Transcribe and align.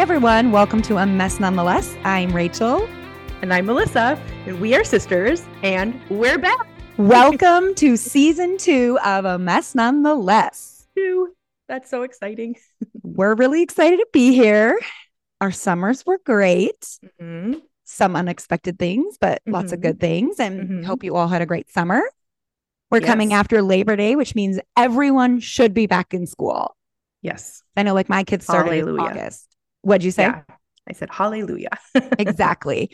everyone. 0.00 0.50
Welcome 0.50 0.80
to 0.80 0.96
A 0.96 1.04
Mess 1.04 1.38
Nonetheless. 1.40 1.94
I'm 2.04 2.34
Rachel. 2.34 2.88
And 3.42 3.52
I'm 3.52 3.66
Melissa. 3.66 4.18
And 4.46 4.58
we 4.58 4.74
are 4.74 4.82
sisters. 4.82 5.44
And 5.62 6.00
we're 6.08 6.38
back. 6.38 6.66
Welcome 6.96 7.74
to 7.74 7.98
season 7.98 8.56
two 8.56 8.98
of 9.04 9.26
A 9.26 9.38
Mess 9.38 9.74
Nonetheless. 9.74 10.88
That's 11.68 11.90
so 11.90 12.02
exciting. 12.02 12.56
we're 13.02 13.34
really 13.34 13.60
excited 13.60 13.98
to 13.98 14.06
be 14.10 14.32
here. 14.32 14.80
Our 15.42 15.50
summers 15.50 16.06
were 16.06 16.18
great. 16.24 16.80
Mm-hmm. 17.20 17.58
Some 17.84 18.16
unexpected 18.16 18.78
things, 18.78 19.18
but 19.20 19.42
mm-hmm. 19.42 19.52
lots 19.52 19.72
of 19.72 19.80
mm-hmm. 19.80 19.88
good 19.88 20.00
things. 20.00 20.40
And 20.40 20.60
mm-hmm. 20.62 20.82
hope 20.84 21.04
you 21.04 21.14
all 21.14 21.28
had 21.28 21.42
a 21.42 21.46
great 21.46 21.70
summer. 21.70 22.00
We're 22.90 23.00
yes. 23.00 23.06
coming 23.06 23.34
after 23.34 23.60
Labor 23.60 23.96
Day, 23.96 24.16
which 24.16 24.34
means 24.34 24.60
everyone 24.78 25.40
should 25.40 25.74
be 25.74 25.86
back 25.86 26.14
in 26.14 26.26
school. 26.26 26.74
Yes. 27.20 27.62
I 27.76 27.82
know 27.82 27.92
like 27.92 28.08
my 28.08 28.24
kids 28.24 28.46
started 28.46 28.72
Hallelujah. 28.72 29.04
in 29.04 29.18
August. 29.18 29.49
What'd 29.82 30.04
you 30.04 30.10
say? 30.10 30.24
Yeah. 30.24 30.42
I 30.88 30.92
said 30.92 31.08
hallelujah. 31.10 31.78
exactly. 32.18 32.90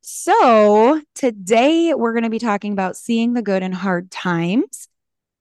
So 0.00 1.00
today 1.14 1.92
we're 1.94 2.12
going 2.12 2.24
to 2.24 2.30
be 2.30 2.38
talking 2.38 2.72
about 2.72 2.96
seeing 2.96 3.32
the 3.32 3.42
good 3.42 3.62
in 3.62 3.72
hard 3.72 4.10
times. 4.10 4.88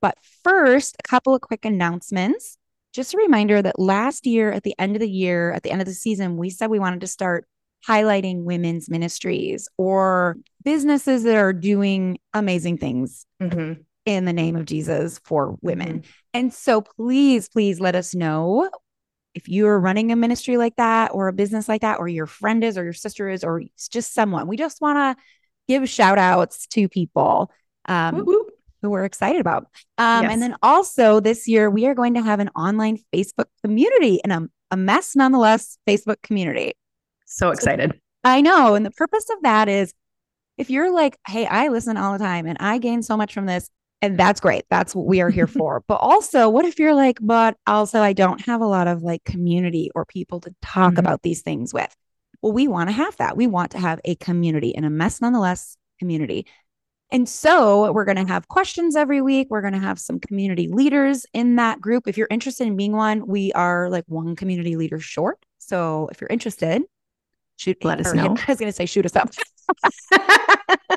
But 0.01 0.17
first, 0.43 0.95
a 0.99 1.07
couple 1.07 1.35
of 1.35 1.41
quick 1.41 1.65
announcements. 1.65 2.57
Just 2.93 3.13
a 3.13 3.17
reminder 3.17 3.61
that 3.61 3.77
last 3.77 4.25
year, 4.25 4.51
at 4.51 4.63
the 4.63 4.73
end 4.79 4.95
of 4.95 4.99
the 4.99 5.09
year, 5.09 5.51
at 5.51 5.63
the 5.63 5.71
end 5.71 5.81
of 5.81 5.87
the 5.87 5.93
season, 5.93 6.37
we 6.37 6.49
said 6.49 6.69
we 6.69 6.79
wanted 6.79 7.01
to 7.01 7.07
start 7.07 7.45
highlighting 7.87 8.43
women's 8.43 8.89
ministries 8.89 9.69
or 9.77 10.37
businesses 10.63 11.23
that 11.23 11.35
are 11.35 11.53
doing 11.53 12.17
amazing 12.33 12.77
things 12.77 13.25
mm-hmm. 13.41 13.81
in 14.05 14.25
the 14.25 14.33
name 14.33 14.55
of 14.55 14.65
Jesus 14.65 15.19
for 15.23 15.57
women. 15.61 15.99
Mm-hmm. 15.99 16.09
And 16.33 16.53
so 16.53 16.81
please, 16.81 17.49
please 17.49 17.79
let 17.79 17.95
us 17.95 18.15
know 18.15 18.69
if 19.37 19.47
you're 19.47 19.79
running 19.79 20.11
a 20.11 20.15
ministry 20.15 20.57
like 20.57 20.75
that 20.77 21.11
or 21.13 21.27
a 21.27 21.33
business 21.33 21.69
like 21.69 21.81
that, 21.81 21.99
or 21.99 22.07
your 22.07 22.25
friend 22.25 22.63
is, 22.63 22.75
or 22.75 22.83
your 22.83 22.91
sister 22.91 23.29
is, 23.29 23.43
or 23.43 23.61
it's 23.61 23.87
just 23.87 24.11
someone. 24.11 24.47
We 24.47 24.57
just 24.57 24.81
want 24.81 24.97
to 24.97 25.23
give 25.67 25.87
shout 25.87 26.17
outs 26.17 26.65
to 26.67 26.89
people 26.89 27.51
um, 27.85 28.25
who 28.25 28.89
we're 28.89 29.05
excited 29.05 29.39
about. 29.39 29.67
Um, 29.99 30.23
yes. 30.23 30.33
And 30.33 30.41
then 30.41 30.55
also 30.63 31.19
this 31.19 31.47
year, 31.47 31.69
we 31.69 31.85
are 31.85 31.93
going 31.93 32.15
to 32.15 32.21
have 32.23 32.39
an 32.39 32.49
online 32.55 32.97
Facebook 33.13 33.45
community 33.63 34.19
and 34.23 34.33
a, 34.33 34.49
a 34.71 34.77
mess 34.77 35.15
nonetheless 35.15 35.77
Facebook 35.87 36.23
community. 36.23 36.73
So 37.27 37.51
excited. 37.51 37.91
So, 37.93 37.99
I 38.23 38.41
know. 38.41 38.73
And 38.73 38.83
the 38.83 38.91
purpose 38.91 39.27
of 39.29 39.43
that 39.43 39.69
is 39.69 39.93
if 40.57 40.71
you're 40.71 40.91
like, 40.91 41.15
hey, 41.27 41.45
I 41.45 41.67
listen 41.67 41.95
all 41.95 42.13
the 42.13 42.19
time 42.19 42.47
and 42.47 42.57
I 42.59 42.79
gain 42.79 43.03
so 43.03 43.15
much 43.15 43.35
from 43.35 43.45
this, 43.45 43.69
and 44.01 44.17
that's 44.17 44.39
great. 44.39 44.65
That's 44.69 44.95
what 44.95 45.07
we 45.07 45.21
are 45.21 45.29
here 45.29 45.47
for. 45.47 45.83
But 45.87 45.95
also, 45.95 46.49
what 46.49 46.65
if 46.65 46.79
you're 46.79 46.95
like, 46.95 47.19
but 47.21 47.57
also 47.65 48.01
I 48.01 48.13
don't 48.13 48.41
have 48.41 48.61
a 48.61 48.67
lot 48.67 48.87
of 48.87 49.01
like 49.01 49.23
community 49.23 49.89
or 49.95 50.05
people 50.05 50.39
to 50.41 50.53
talk 50.61 50.91
mm-hmm. 50.91 50.99
about 50.99 51.23
these 51.23 51.41
things 51.41 51.73
with? 51.73 51.93
Well, 52.41 52.53
we 52.53 52.67
want 52.67 52.89
to 52.89 52.93
have 52.93 53.17
that. 53.17 53.35
We 53.35 53.47
want 53.47 53.71
to 53.71 53.79
have 53.79 53.99
a 54.05 54.15
community 54.15 54.75
and 54.75 54.85
a 54.85 54.89
mess 54.89 55.21
nonetheless 55.21 55.77
community. 55.99 56.45
And 57.09 57.27
so 57.27 57.91
we're 57.93 58.05
going 58.05 58.17
to 58.17 58.31
have 58.31 58.47
questions 58.47 58.95
every 58.95 59.21
week. 59.21 59.47
We're 59.49 59.61
going 59.61 59.73
to 59.73 59.79
have 59.79 59.97
some 59.97 60.19
community 60.19 60.67
leaders 60.67 61.25
in 61.33 61.55
that 61.55 61.79
group. 61.79 62.07
If 62.07 62.17
you're 62.17 62.27
interested 62.29 62.67
in 62.67 62.75
being 62.75 62.91
one, 62.91 63.25
we 63.25 63.53
are 63.53 63.89
like 63.89 64.03
one 64.07 64.35
community 64.35 64.75
leader 64.75 64.99
short. 64.99 65.39
So 65.57 66.09
if 66.11 66.19
you're 66.19 66.29
interested, 66.29 66.83
shoot, 67.55 67.83
let 67.83 68.01
us 68.01 68.13
know. 68.13 68.35
I 68.47 68.51
was 68.51 68.59
going 68.59 68.69
to 68.69 68.73
say, 68.73 68.85
shoot 68.85 69.05
us 69.05 69.15
up. 69.15 69.29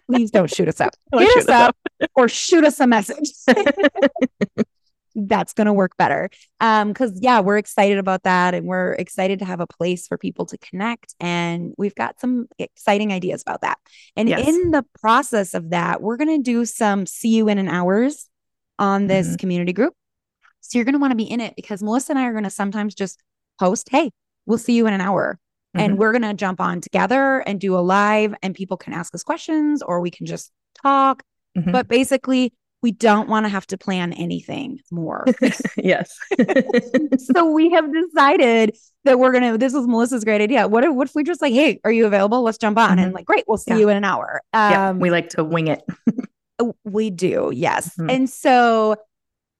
Please 0.07 0.31
don't 0.31 0.53
shoot 0.53 0.69
us 0.69 0.81
up. 0.81 0.95
Hit 1.13 1.37
us, 1.37 1.45
us 1.45 1.49
up, 1.49 1.77
up 2.03 2.11
or 2.15 2.29
shoot 2.29 2.65
us 2.65 2.81
a 2.81 2.87
message. 2.87 3.31
That's 5.17 5.53
going 5.53 5.67
to 5.67 5.73
work 5.73 5.97
better. 5.97 6.31
Um, 6.61 6.95
cause 6.95 7.19
yeah, 7.21 7.41
we're 7.41 7.59
excited 7.59 7.99
about 7.99 8.23
that. 8.23 8.55
And 8.55 8.67
we're 8.67 8.93
excited 8.93 9.41
to 9.41 9.45
have 9.45 9.61
a 9.61 9.67
place 9.67 10.07
for 10.07 10.17
people 10.17 10.47
to 10.47 10.59
connect. 10.59 11.15
And 11.19 11.75
we've 11.77 11.95
got 11.95 12.21
some 12.21 12.47
exciting 12.59 13.13
ideas 13.13 13.43
about 13.43 13.63
that. 13.63 13.79
And 14.17 14.29
yes. 14.29 14.47
in 14.47 14.71
the 14.71 14.85
process 15.01 15.53
of 15.55 15.71
that, 15.71 16.01
we're 16.01 16.17
going 16.17 16.37
to 16.37 16.43
do 16.43 16.65
some 16.65 17.07
see 17.07 17.31
you 17.31 17.49
in 17.49 17.59
an 17.59 17.69
hours 17.69 18.29
on 18.79 19.09
this 19.09 19.27
mm-hmm. 19.27 19.37
community 19.37 19.73
group. 19.73 19.95
So 20.61 20.79
you're 20.79 20.85
going 20.85 20.95
to 20.95 21.01
want 21.01 21.11
to 21.11 21.17
be 21.17 21.25
in 21.25 21.41
it 21.41 21.55
because 21.57 21.83
Melissa 21.83 22.13
and 22.13 22.19
I 22.19 22.27
are 22.27 22.33
going 22.33 22.45
to 22.45 22.51
sometimes 22.51 22.95
just 22.95 23.21
post, 23.59 23.89
Hey, 23.91 24.11
we'll 24.47 24.59
see 24.59 24.75
you 24.75 24.87
in 24.87 24.95
an 24.95 25.01
hour. 25.01 25.39
Mm-hmm. 25.77 25.85
And 25.85 25.99
we're 25.99 26.13
going 26.13 26.23
to 26.23 26.35
jump 26.35 26.61
on 26.61 26.81
together 26.81 27.41
and 27.47 27.61
do 27.61 27.77
a 27.77 27.81
live, 27.81 28.35
and 28.43 28.55
people 28.55 28.77
can 28.77 28.93
ask 28.93 29.15
us 29.15 29.23
questions 29.23 29.83
or 29.83 30.01
we 30.01 30.11
can 30.11 30.27
just 30.27 30.51
talk. 30.83 31.23
Mm-hmm. 31.57 31.71
But 31.71 31.87
basically, 31.87 32.53
we 32.83 32.93
don't 32.93 33.29
want 33.29 33.45
to 33.45 33.51
have 33.51 33.67
to 33.69 33.79
plan 33.79 34.13
anything 34.15 34.81
more. 34.91 35.27
yes. 35.77 36.17
so 37.19 37.51
we 37.51 37.71
have 37.71 37.93
decided 37.93 38.77
that 39.05 39.19
we're 39.19 39.33
gonna. 39.33 39.59
This 39.59 39.73
was 39.73 39.87
Melissa's 39.87 40.25
great 40.25 40.41
idea. 40.41 40.67
What 40.67 40.85
if, 40.85 40.95
what 40.95 41.09
if 41.09 41.15
we 41.15 41.23
just 41.23 41.43
like, 41.43 41.53
hey, 41.53 41.81
are 41.85 41.93
you 41.93 42.07
available? 42.07 42.43
Let's 42.43 42.59
jump 42.59 42.79
on. 42.79 42.91
Mm-hmm. 42.91 42.99
And 42.99 43.15
like, 43.15 43.27
great, 43.27 43.45
we'll 43.47 43.59
see 43.59 43.73
yeah. 43.73 43.79
you 43.79 43.89
in 43.91 43.97
an 43.97 44.05
hour. 44.05 44.41
Um, 44.53 44.71
yeah, 44.73 44.93
we 44.93 45.11
like 45.11 45.29
to 45.31 45.45
wing 45.45 45.69
it. 45.69 45.83
we 46.85 47.11
do, 47.11 47.51
yes. 47.55 47.91
Mm-hmm. 47.91 48.11
And 48.11 48.31
so 48.31 48.97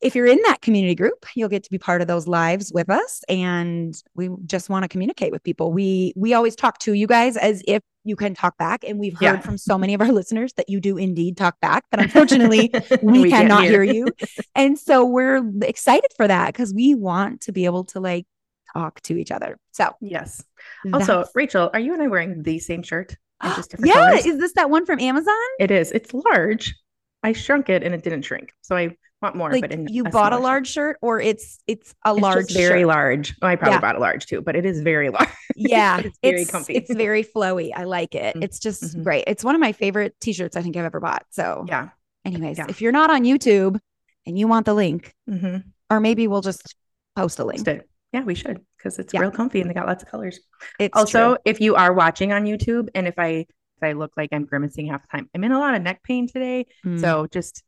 if 0.01 0.15
you're 0.15 0.27
in 0.27 0.41
that 0.47 0.61
community 0.63 0.95
group, 0.95 1.27
you'll 1.35 1.49
get 1.49 1.63
to 1.65 1.71
be 1.71 1.79
part 1.79 2.01
of 2.01 2.07
those 2.07 2.27
lives 2.27 2.73
with 2.73 2.89
us 2.89 3.23
and 3.29 4.03
we 4.15 4.31
just 4.47 4.71
want 4.71 4.85
to 4.85 4.89
communicate 4.89 5.31
with 5.31 5.43
people. 5.43 5.73
We 5.73 6.13
we 6.17 6.35
always 6.35 6.57
talk 6.57 6.79
to 6.81 6.95
you 6.95 7.07
guys 7.07 7.37
as 7.37 7.63
if 7.67 7.83
you 8.05 8.17
can 8.17 8.35
talk 8.35 8.57
back 8.57 8.83
and 8.87 8.99
we've 8.99 9.15
heard 9.15 9.23
yeah. 9.23 9.41
from 9.41 9.59
so 9.59 9.77
many 9.77 9.93
of 9.93 10.01
our 10.01 10.11
listeners 10.11 10.55
that 10.55 10.71
you 10.71 10.81
do 10.81 10.97
indeed 10.97 11.37
talk 11.37 11.61
back, 11.61 11.85
but 11.91 12.01
unfortunately 12.01 12.71
we, 13.03 13.23
we 13.23 13.31
cannot 13.31 13.65
hear. 13.65 13.83
hear 13.83 13.95
you. 13.95 14.07
And 14.55 14.79
so 14.79 15.05
we're 15.05 15.43
excited 15.63 16.11
for 16.17 16.27
that 16.27 16.49
because 16.49 16.75
we 16.75 16.95
want 16.95 17.43
to 17.43 17.53
be 17.53 17.67
able 17.67 17.85
to 17.85 18.01
like 18.01 18.27
talk 18.73 19.01
to 19.03 19.17
each 19.17 19.31
other. 19.31 19.59
So, 19.73 19.95
yes. 20.01 20.45
Also, 20.93 21.25
Rachel, 21.35 21.71
are 21.73 21.81
you 21.81 21.93
and 21.93 22.03
I 22.03 22.09
wearing 22.09 22.43
the 22.43 22.59
same 22.59 22.83
shirt? 22.83 23.17
Just 23.57 23.75
yeah, 23.83 23.95
colors? 23.95 24.27
is 24.27 24.39
this 24.39 24.53
that 24.55 24.71
one 24.71 24.87
from 24.87 25.01
Amazon? 25.01 25.35
It 25.59 25.71
is. 25.71 25.93
It's 25.93 26.13
large. 26.13 26.75
I 27.23 27.33
shrunk 27.33 27.69
it 27.69 27.83
and 27.83 27.95
it 27.95 28.03
didn't 28.03 28.23
shrink. 28.23 28.53
So 28.63 28.77
I 28.77 28.97
want 29.23 29.37
more. 29.37 29.51
Like 29.51 29.63
but 29.63 29.73
in 29.73 29.89
you 29.89 30.05
bought 30.05 30.33
a 30.33 30.39
large 30.39 30.67
shirt. 30.67 30.95
shirt, 30.95 30.99
or 31.03 31.21
it's 31.21 31.61
it's 31.67 31.95
a 32.05 32.13
it's 32.13 32.21
large, 32.21 32.53
very 32.53 32.81
shirt. 32.81 32.89
large. 32.89 33.35
Oh, 33.43 33.47
I 33.47 33.57
probably 33.57 33.75
yeah. 33.75 33.81
bought 33.81 33.97
a 33.97 34.01
large 34.01 34.27
too, 34.27 34.41
but 34.41 34.57
it 34.57 34.65
is 34.65 34.81
very 34.81 35.11
large. 35.11 35.29
Yeah, 35.57 35.99
it's 36.05 36.19
very 36.23 36.43
it's, 36.43 36.51
comfy. 36.51 36.75
It's 36.75 36.93
very 36.93 37.25
flowy. 37.25 37.71
I 37.75 37.85
like 37.85 38.15
it. 38.15 38.35
Mm-hmm. 38.35 38.43
It's 38.43 38.59
just 38.59 38.83
mm-hmm. 38.83 39.03
great. 39.03 39.25
It's 39.27 39.45
one 39.45 39.55
of 39.55 39.61
my 39.61 39.73
favorite 39.73 40.15
t-shirts 40.21 40.57
I 40.57 40.63
think 40.63 40.77
I've 40.77 40.85
ever 40.85 41.01
bought. 41.01 41.27
So 41.31 41.67
yeah. 41.69 41.91
Anyways, 42.25 42.59
yeah. 42.59 42.67
if 42.69 42.81
you're 42.81 42.93
not 42.93 43.11
on 43.11 43.25
YouTube 43.25 43.79
and 44.27 44.39
you 44.39 44.47
want 44.47 44.67
the 44.67 44.75
link, 44.75 45.15
mm-hmm. 45.29 45.59
or 45.89 46.01
maybe 46.01 46.27
we'll 46.29 46.43
just 46.43 46.75
post 47.17 47.39
a 47.39 47.45
link. 47.45 47.67
Yeah, 48.13 48.25
we 48.25 48.35
should 48.35 48.61
because 48.77 48.99
it's 48.99 49.15
yeah. 49.15 49.21
real 49.21 49.31
comfy 49.31 49.61
and 49.61 49.71
they 49.71 49.75
got 49.75 49.87
lots 49.87 50.03
of 50.03 50.09
colors. 50.09 50.41
It's 50.79 50.97
also 50.97 51.35
true. 51.35 51.39
if 51.45 51.61
you 51.61 51.77
are 51.77 51.93
watching 51.93 52.33
on 52.33 52.45
YouTube 52.45 52.89
and 52.95 53.07
if 53.07 53.19
I 53.19 53.47
I 53.83 53.93
look 53.93 54.13
like 54.17 54.31
I'm 54.33 54.45
grimacing 54.45 54.87
half 54.87 55.03
the 55.03 55.09
time, 55.09 55.31
I'm 55.35 55.45
in 55.45 55.53
a 55.53 55.59
lot 55.59 55.75
of 55.75 55.83
neck 55.83 56.03
pain 56.03 56.27
today. 56.27 56.67
Mm. 56.85 57.01
So 57.01 57.27
just 57.27 57.63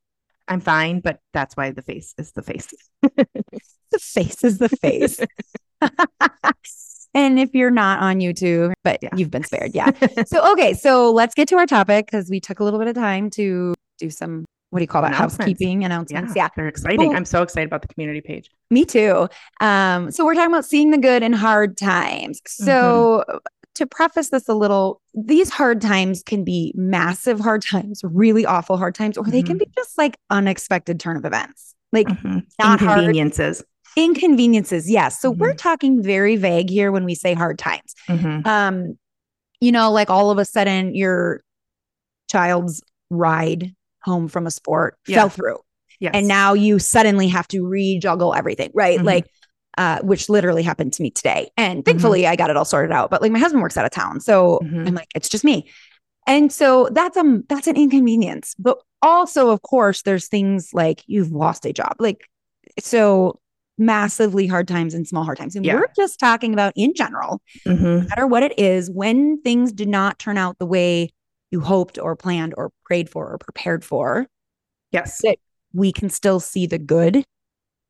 I'm 0.49 0.61
fine, 0.61 1.01
but 1.01 1.21
that's 1.33 1.57
why 1.57 1.71
the 1.71 1.83
face 1.83 2.15
is 2.19 2.33
the 2.33 2.43
face. 2.43 2.69
the 3.03 3.99
face 3.99 4.45
is 4.45 4.59
the 4.59 4.69
face. 4.69 5.21
and 7.15 7.39
if 7.39 7.55
you're 7.55 7.71
not 7.71 8.01
on 8.01 8.21
YouTube, 8.21 8.73
but 8.85 8.99
yeah. 9.03 9.11
you've 9.17 9.31
been 9.31 9.45
spared. 9.45 9.75
Yeah. 9.75 9.91
so, 10.27 10.53
okay. 10.53 10.75
So 10.75 11.13
let's 11.13 11.35
get 11.35 11.49
to 11.49 11.57
our 11.57 11.67
topic 11.67 12.07
because 12.07 12.29
we 12.29 12.41
took 12.41 12.61
a 12.61 12.65
little 12.65 12.79
bit 12.79 12.89
of 12.89 12.95
time 12.95 13.31
to 13.31 13.75
do 13.99 14.11
some, 14.11 14.45
what 14.71 14.81
do 14.81 14.83
you 14.83 14.89
call 14.89 15.03
that? 15.03 15.15
Housekeeping 15.15 15.85
announcements. 15.85 16.35
Yeah. 16.35 16.45
yeah. 16.45 16.49
They're 16.57 16.69
exciting. 16.69 17.09
Cool. 17.09 17.17
I'm 17.17 17.25
so 17.25 17.43
excited 17.43 17.67
about 17.67 17.83
the 17.83 17.89
community 17.89 18.21
page. 18.21 18.51
Me 18.71 18.85
too. 18.85 19.29
Um, 19.61 20.11
so 20.11 20.25
we're 20.25 20.35
talking 20.35 20.53
about 20.53 20.65
seeing 20.65 20.91
the 20.91 20.99
good 20.99 21.23
in 21.23 21.33
hard 21.33 21.77
times. 21.77 22.41
So 22.47 23.25
mm-hmm 23.29 23.39
to 23.75 23.87
preface 23.87 24.31
this 24.31 24.49
a 24.49 24.55
little, 24.55 25.01
these 25.15 25.51
hard 25.51 25.81
times 25.81 26.23
can 26.23 26.45
be 26.45 26.73
massive 26.77 27.41
hard 27.41 27.63
times, 27.63 28.01
really 28.05 28.45
awful 28.45 28.77
hard 28.77 28.95
times, 28.95 29.17
or 29.17 29.23
mm-hmm. 29.23 29.33
they 29.33 29.43
can 29.43 29.57
mm-hmm. 29.57 29.71
be 29.71 29.73
just 29.77 29.97
like 29.97 30.17
unexpected 30.31 31.01
turn 31.01 31.17
of 31.17 31.25
events, 31.25 31.75
like 31.93 32.07
mm-hmm. 32.07 32.41
not 32.61 32.81
inconveniences. 32.81 33.59
Hard, 33.59 34.09
inconveniences, 34.09 34.91
yes. 34.91 35.21
So 35.21 35.31
mm-hmm. 35.31 35.41
we're 35.41 35.55
talking 35.55 36.03
very 36.03 36.37
vague 36.37 36.71
here 36.71 36.93
when 36.93 37.05
we 37.05 37.15
say 37.15 37.35
hard 37.35 37.59
times. 37.59 37.95
Mm-hmm. 38.09 38.47
Um, 38.47 38.99
you 39.61 39.73
know, 39.73 39.91
like 39.91 40.11
all 40.11 40.31
of 40.31 40.39
a 40.39 40.45
sudden 40.45 40.95
your 40.95 41.43
child's 42.31 42.83
ride 43.11 43.75
home 44.03 44.29
from 44.29 44.47
a 44.47 44.51
sport 44.51 44.99
yeah. 45.07 45.17
fell 45.17 45.29
through. 45.29 45.59
Yes. 46.01 46.13
And 46.15 46.27
now 46.27 46.53
you 46.53 46.81
suddenly 46.81 47.29
have 47.29 47.47
to 47.49 47.63
rejuggle 47.63 48.37
everything, 48.37 48.73
right? 48.75 48.97
Mm-hmm. 48.97 49.07
Like 49.07 49.27
uh, 49.79 50.01
which 50.03 50.29
literally 50.29 50.63
happened 50.63 50.93
to 50.95 51.03
me 51.03 51.11
today. 51.11 51.51
And 51.57 51.79
mm-hmm. 51.79 51.85
thankfully, 51.85 52.23
mm-hmm. 52.23 52.33
I 52.33 52.37
got 52.37 52.51
it 52.51 52.57
all 52.57 52.65
sorted 52.65 52.93
out. 52.93 53.11
But 53.11 53.23
like 53.23 53.33
my 53.33 53.39
husband 53.39 53.63
works 53.63 53.77
out 53.77 53.85
of 53.85 53.91
town, 53.91 54.21
so 54.21 54.61
mm-hmm. 54.63 54.87
I'm 54.87 54.95
like, 54.95 55.09
it's 55.15 55.29
just 55.29 55.45
me. 55.45 55.71
And 56.27 56.53
so 56.53 56.89
that's 56.93 57.17
um 57.17 57.45
that's 57.49 57.67
an 57.67 57.77
inconvenience. 57.77 58.55
But 58.59 58.79
also, 59.03 59.51
of 59.51 59.63
course, 59.63 60.03
there's 60.03 60.29
things 60.29 60.71
like 60.73 61.03
you've 61.07 61.33
lost 61.33 61.67
a 61.67 61.73
job, 61.73 61.97
like 61.99 62.29
so 62.79 63.41
massively 63.79 64.47
hard 64.47 64.69
times 64.69 64.95
and 64.95 65.09
small 65.09 65.25
hard 65.25 65.39
times. 65.39 65.57
And 65.57 65.65
yeah. 65.65 65.75
we're 65.75 65.89
just 65.97 66.21
talking 66.21 66.53
about 66.53 66.73
in 66.77 66.95
general, 66.95 67.43
mm-hmm. 67.67 67.85
no 67.85 68.01
matter 68.03 68.27
what 68.27 68.43
it 68.43 68.59
is, 68.59 68.91
when 68.91 69.41
things 69.43 69.73
did 69.73 69.89
not 69.89 70.19
turn 70.19 70.39
out 70.39 70.59
the 70.59 70.67
way 70.67 71.11
you 71.51 71.61
hoped 71.61 71.99
or 71.99 72.17
planned 72.17 72.55
or 72.57 72.71
prayed 72.85 73.11
for 73.11 73.33
or 73.33 73.39
prepared 73.39 73.85
for. 73.85 74.27
Yes. 74.91 75.21
That 75.23 75.39
we 75.73 75.93
can 75.93 76.11
still 76.11 76.39
see 76.39 76.67
the 76.67 76.79
good 76.79 77.25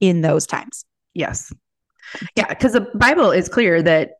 in 0.00 0.20
those 0.20 0.46
times. 0.46 0.84
Yes. 1.14 1.52
Yeah, 2.36 2.48
because 2.48 2.72
the 2.72 2.88
Bible 2.94 3.30
is 3.30 3.48
clear 3.48 3.82
that 3.82 4.12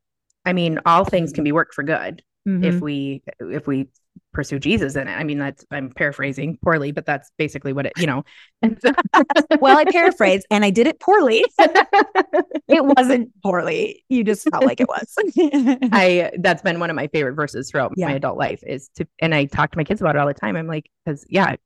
I 0.44 0.53
mean, 0.53 0.81
all 0.87 1.05
things 1.05 1.33
can 1.33 1.44
be 1.44 1.53
worked 1.53 1.75
for 1.75 1.83
good 1.83 2.23
mm-hmm. 2.47 2.65
if 2.65 2.81
we 2.81 3.23
if 3.41 3.67
we 3.67 3.89
pursue 4.33 4.59
Jesus 4.59 4.97
in 4.97 5.09
it. 5.09 5.12
I 5.12 5.25
mean, 5.25 5.39
that's 5.39 5.65
I'm 5.71 5.91
paraphrasing 5.91 6.59
poorly, 6.62 6.93
but 6.93 7.06
that's 7.06 7.31
basically 7.39 7.73
what 7.73 7.87
it, 7.87 7.93
you 7.99 8.06
know. 8.06 8.25
well, 9.61 9.77
I 9.77 9.85
paraphrased 9.85 10.47
and 10.50 10.65
I 10.65 10.71
did 10.71 10.87
it 10.87 11.00
poorly. 11.00 11.44
it 11.59 12.85
wasn't 12.85 13.31
poorly. 13.43 14.05
You 14.09 14.25
just 14.25 14.49
felt 14.50 14.65
like 14.65 14.81
it 14.81 14.89
was. 14.89 15.15
I 15.93 16.33
that's 16.39 16.62
been 16.62 16.81
one 16.81 16.91
of 16.91 16.97
my 16.97 17.09
favorite 17.09 17.35
verses 17.35 17.71
throughout 17.71 17.93
yeah. 17.97 18.06
my 18.09 18.15
adult 18.15 18.39
life 18.39 18.62
is 18.67 18.89
to 18.97 19.06
and 19.21 19.35
I 19.35 19.44
talk 19.44 19.71
to 19.73 19.79
my 19.79 19.85
kids 19.85 20.00
about 20.00 20.17
it 20.17 20.19
all 20.19 20.27
the 20.27 20.35
time. 20.35 20.56
I'm 20.56 20.67
like, 20.67 20.91
because 21.05 21.25
yeah, 21.29 21.56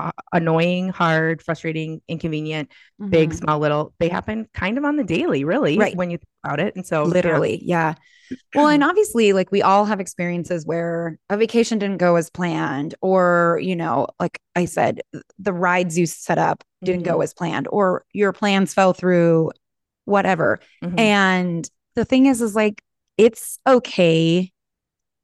uh, 0.00 0.12
annoying, 0.32 0.88
hard, 0.88 1.42
frustrating, 1.42 2.00
inconvenient, 2.08 2.70
mm-hmm. 3.00 3.10
big, 3.10 3.32
small, 3.32 3.58
little, 3.58 3.92
they 3.98 4.08
happen 4.08 4.48
kind 4.54 4.78
of 4.78 4.84
on 4.84 4.96
the 4.96 5.04
daily, 5.04 5.44
really, 5.44 5.78
right. 5.78 5.96
when 5.96 6.10
you 6.10 6.18
think 6.18 6.28
about 6.44 6.60
it. 6.60 6.76
And 6.76 6.86
so, 6.86 7.02
literally, 7.02 7.60
yeah. 7.64 7.94
yeah. 8.30 8.36
Well, 8.54 8.68
and 8.68 8.84
obviously, 8.84 9.32
like 9.32 9.50
we 9.50 9.62
all 9.62 9.86
have 9.86 10.00
experiences 10.00 10.66
where 10.66 11.18
a 11.30 11.36
vacation 11.36 11.78
didn't 11.78 11.96
go 11.96 12.16
as 12.16 12.30
planned, 12.30 12.94
or, 13.00 13.58
you 13.62 13.74
know, 13.74 14.08
like 14.20 14.38
I 14.54 14.66
said, 14.66 15.00
the 15.38 15.52
rides 15.52 15.98
you 15.98 16.06
set 16.06 16.38
up 16.38 16.62
didn't 16.84 17.02
mm-hmm. 17.02 17.14
go 17.14 17.20
as 17.22 17.34
planned, 17.34 17.68
or 17.70 18.04
your 18.12 18.32
plans 18.32 18.74
fell 18.74 18.92
through, 18.92 19.52
whatever. 20.04 20.60
Mm-hmm. 20.84 20.98
And 20.98 21.70
the 21.94 22.04
thing 22.04 22.26
is, 22.26 22.42
is 22.42 22.54
like, 22.54 22.82
it's 23.16 23.58
okay 23.66 24.52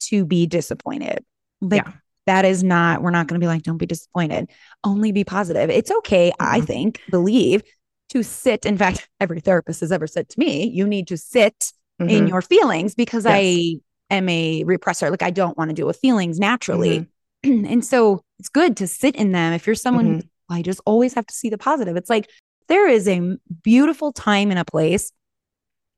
to 0.00 0.25
be 0.25 0.47
disappointed. 0.47 1.25
Like, 1.61 1.85
yeah 1.85 1.93
that 2.26 2.44
is 2.44 2.62
not, 2.62 3.03
we're 3.03 3.11
not 3.11 3.26
going 3.26 3.41
to 3.41 3.44
be 3.44 3.49
like, 3.49 3.62
don't 3.62 3.79
be 3.79 3.87
disappointed. 3.87 4.50
Only 4.82 5.12
be 5.12 5.25
positive. 5.25 5.71
It's 5.71 5.91
okay, 5.91 6.31
mm-hmm. 6.31 6.55
I 6.55 6.61
think, 6.61 7.00
believe 7.11 7.62
to 8.11 8.23
sit. 8.23 8.67
In 8.67 8.79
fact, 8.79 9.09
every 9.21 9.41
therapist 9.41 9.81
has 9.81 9.93
ever 9.93 10.06
said 10.06 10.29
to 10.31 10.38
me, 10.38 10.69
you 10.69 10.87
need 10.87 11.09
to 11.09 11.17
sit 11.17 11.73
mm-hmm. 12.00 12.09
in 12.09 12.29
your 12.29 12.43
feelings 12.43 12.94
because 12.94 13.25
yes. 13.25 13.32
I 13.35 13.76
am 14.15 14.29
a 14.29 14.65
repressor. 14.65 15.11
Like 15.11 15.23
I 15.23 15.31
don't 15.31 15.56
want 15.59 15.71
to 15.71 15.75
deal 15.75 15.87
with 15.87 15.99
feelings 15.99 16.38
naturally. 16.38 17.09
Mm-hmm. 17.44 17.67
and 17.73 17.85
so 17.85 18.23
it's 18.38 18.49
good 18.49 18.77
to 18.79 18.87
sit 18.87 19.17
in 19.17 19.32
them. 19.32 19.53
If 19.53 19.67
you're 19.67 19.77
someone 19.77 20.06
who 20.06 20.17
mm-hmm. 20.19 20.53
I 20.53 20.62
just 20.62 20.81
always 20.85 21.15
have 21.15 21.27
to 21.27 21.35
see 21.35 21.50
the 21.50 21.59
positive. 21.59 21.97
It's 21.97 22.11
like 22.11 22.29
there 22.69 22.88
is 22.88 23.09
a 23.09 23.37
beautiful 23.62 24.12
time 24.12 24.50
and 24.50 24.59
a 24.59 24.65
place. 24.65 25.12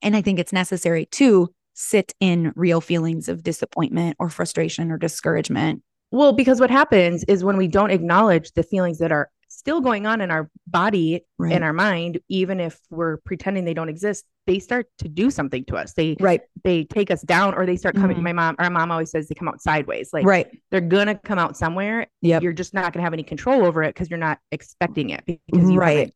And 0.03 0.17
I 0.17 0.23
think 0.23 0.39
it's 0.39 0.53
necessary 0.53 1.07
to 1.13 1.53
sit 1.75 2.15
in 2.21 2.53
real 2.57 2.81
feelings 2.81 3.29
of 3.29 3.43
disappointment 3.43 4.17
or 4.19 4.31
frustration 4.31 4.91
or 4.91 4.99
discouragement 4.99 5.83
well, 6.11 6.33
because 6.33 6.61
what 6.61 6.71
happens 6.71 7.25
is 7.25 7.45
when 7.45 7.57
we 7.57 7.69
don't 7.69 7.91
acknowledge 7.91 8.53
the 8.53 8.63
feelings 8.63 8.99
that 8.99 9.13
are 9.13 9.31
still 9.49 9.81
going 9.81 10.07
on 10.07 10.21
in 10.21 10.31
our 10.31 10.51
body 10.67 11.25
right. 11.39 11.53
and 11.53 11.65
our 11.65 11.73
mind, 11.73 12.21
even 12.29 12.61
if 12.61 12.79
we're 12.91 13.17
pretending 13.19 13.65
they 13.65 13.75
don't 13.75 13.89
exist, 13.89 14.25
they 14.47 14.59
start 14.59 14.87
to 14.99 15.09
do 15.09 15.31
something 15.31 15.65
to 15.65 15.77
us. 15.77 15.93
They 15.95 16.17
right. 16.21 16.43
They 16.63 16.85
take 16.85 17.11
us 17.11 17.23
down 17.23 17.55
or 17.55 17.67
they 17.67 17.77
start 17.77 17.97
coming. 17.97 18.17
Mm-hmm. 18.17 18.25
My 18.25 18.33
mom, 18.33 18.57
our 18.59 18.71
mom 18.71 18.91
always 18.91 19.11
says 19.11 19.29
they 19.29 19.35
come 19.35 19.49
out 19.49 19.61
sideways. 19.61 20.11
Like 20.13 20.25
right. 20.25 20.47
they're 20.71 20.81
gonna 20.81 21.17
come 21.17 21.39
out 21.39 21.57
somewhere. 21.57 22.07
Yeah. 22.21 22.41
You're 22.41 22.53
just 22.53 22.75
not 22.75 22.93
gonna 22.93 23.03
have 23.03 23.13
any 23.13 23.25
control 23.25 23.65
over 23.65 23.83
it 23.83 23.95
because 23.95 24.09
you're 24.11 24.19
not 24.19 24.39
expecting 24.53 25.11
it 25.11 25.25
because 25.27 25.71
you 25.71 25.79
right. 25.79 26.15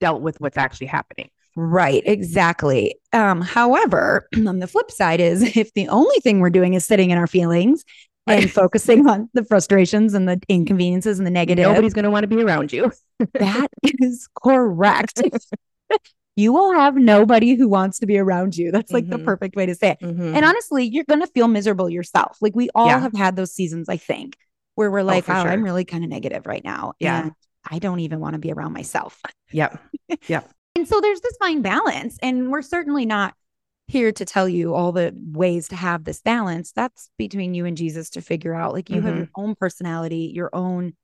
dealt 0.00 0.22
with 0.22 0.40
what's 0.40 0.56
actually 0.56 0.88
happening. 0.88 1.30
Right, 1.54 2.02
exactly. 2.06 2.96
Um, 3.12 3.42
however, 3.42 4.26
on 4.46 4.58
the 4.58 4.66
flip 4.66 4.90
side 4.90 5.20
is 5.20 5.42
if 5.56 5.72
the 5.74 5.88
only 5.88 6.18
thing 6.20 6.40
we're 6.40 6.50
doing 6.50 6.74
is 6.74 6.84
sitting 6.84 7.10
in 7.10 7.18
our 7.18 7.26
feelings 7.26 7.84
and 8.26 8.50
focusing 8.50 9.06
on 9.08 9.28
the 9.34 9.44
frustrations 9.44 10.14
and 10.14 10.28
the 10.28 10.40
inconveniences 10.48 11.18
and 11.18 11.26
the 11.26 11.30
negative. 11.30 11.64
Nobody's 11.64 11.94
going 11.94 12.04
to 12.04 12.10
want 12.10 12.24
to 12.24 12.28
be 12.28 12.42
around 12.42 12.72
you. 12.72 12.92
that 13.34 13.68
is 13.82 14.28
correct. 14.42 15.22
you 16.36 16.52
will 16.52 16.72
have 16.72 16.96
nobody 16.96 17.54
who 17.54 17.68
wants 17.68 17.98
to 17.98 18.06
be 18.06 18.18
around 18.18 18.56
you. 18.56 18.70
That's 18.70 18.92
like 18.92 19.04
mm-hmm. 19.04 19.18
the 19.18 19.24
perfect 19.24 19.56
way 19.56 19.66
to 19.66 19.74
say 19.74 19.90
it. 19.90 20.00
Mm-hmm. 20.00 20.36
And 20.36 20.44
honestly, 20.44 20.84
you're 20.84 21.04
going 21.04 21.20
to 21.20 21.26
feel 21.26 21.48
miserable 21.48 21.90
yourself. 21.90 22.38
Like 22.40 22.54
we 22.54 22.70
all 22.74 22.86
yeah. 22.86 23.00
have 23.00 23.14
had 23.14 23.36
those 23.36 23.52
seasons, 23.52 23.88
I 23.88 23.96
think, 23.96 24.36
where 24.74 24.90
we're 24.90 25.00
oh, 25.00 25.04
like, 25.04 25.28
oh, 25.28 25.32
wow, 25.32 25.42
sure. 25.42 25.52
I'm 25.52 25.62
really 25.62 25.84
kind 25.84 26.04
of 26.04 26.10
negative 26.10 26.46
right 26.46 26.64
now. 26.64 26.94
Yeah. 26.98 27.22
And 27.22 27.32
I 27.68 27.78
don't 27.78 28.00
even 28.00 28.20
want 28.20 28.34
to 28.34 28.38
be 28.38 28.52
around 28.52 28.72
myself. 28.72 29.20
Yep. 29.52 29.78
Yep. 30.28 30.50
and 30.76 30.88
so 30.88 31.00
there's 31.00 31.20
this 31.20 31.36
fine 31.38 31.62
balance. 31.62 32.18
And 32.22 32.50
we're 32.50 32.62
certainly 32.62 33.06
not 33.06 33.34
here 33.92 34.10
to 34.10 34.24
tell 34.24 34.48
you 34.48 34.74
all 34.74 34.90
the 34.90 35.14
ways 35.14 35.68
to 35.68 35.76
have 35.76 36.04
this 36.04 36.22
balance. 36.22 36.72
That's 36.72 37.10
between 37.18 37.52
you 37.52 37.66
and 37.66 37.76
Jesus 37.76 38.08
to 38.10 38.22
figure 38.22 38.54
out. 38.54 38.72
Like 38.72 38.88
you 38.88 38.96
mm-hmm. 38.96 39.06
have 39.06 39.16
your 39.18 39.30
own 39.36 39.54
personality, 39.54 40.32
your 40.34 40.48
own 40.54 40.94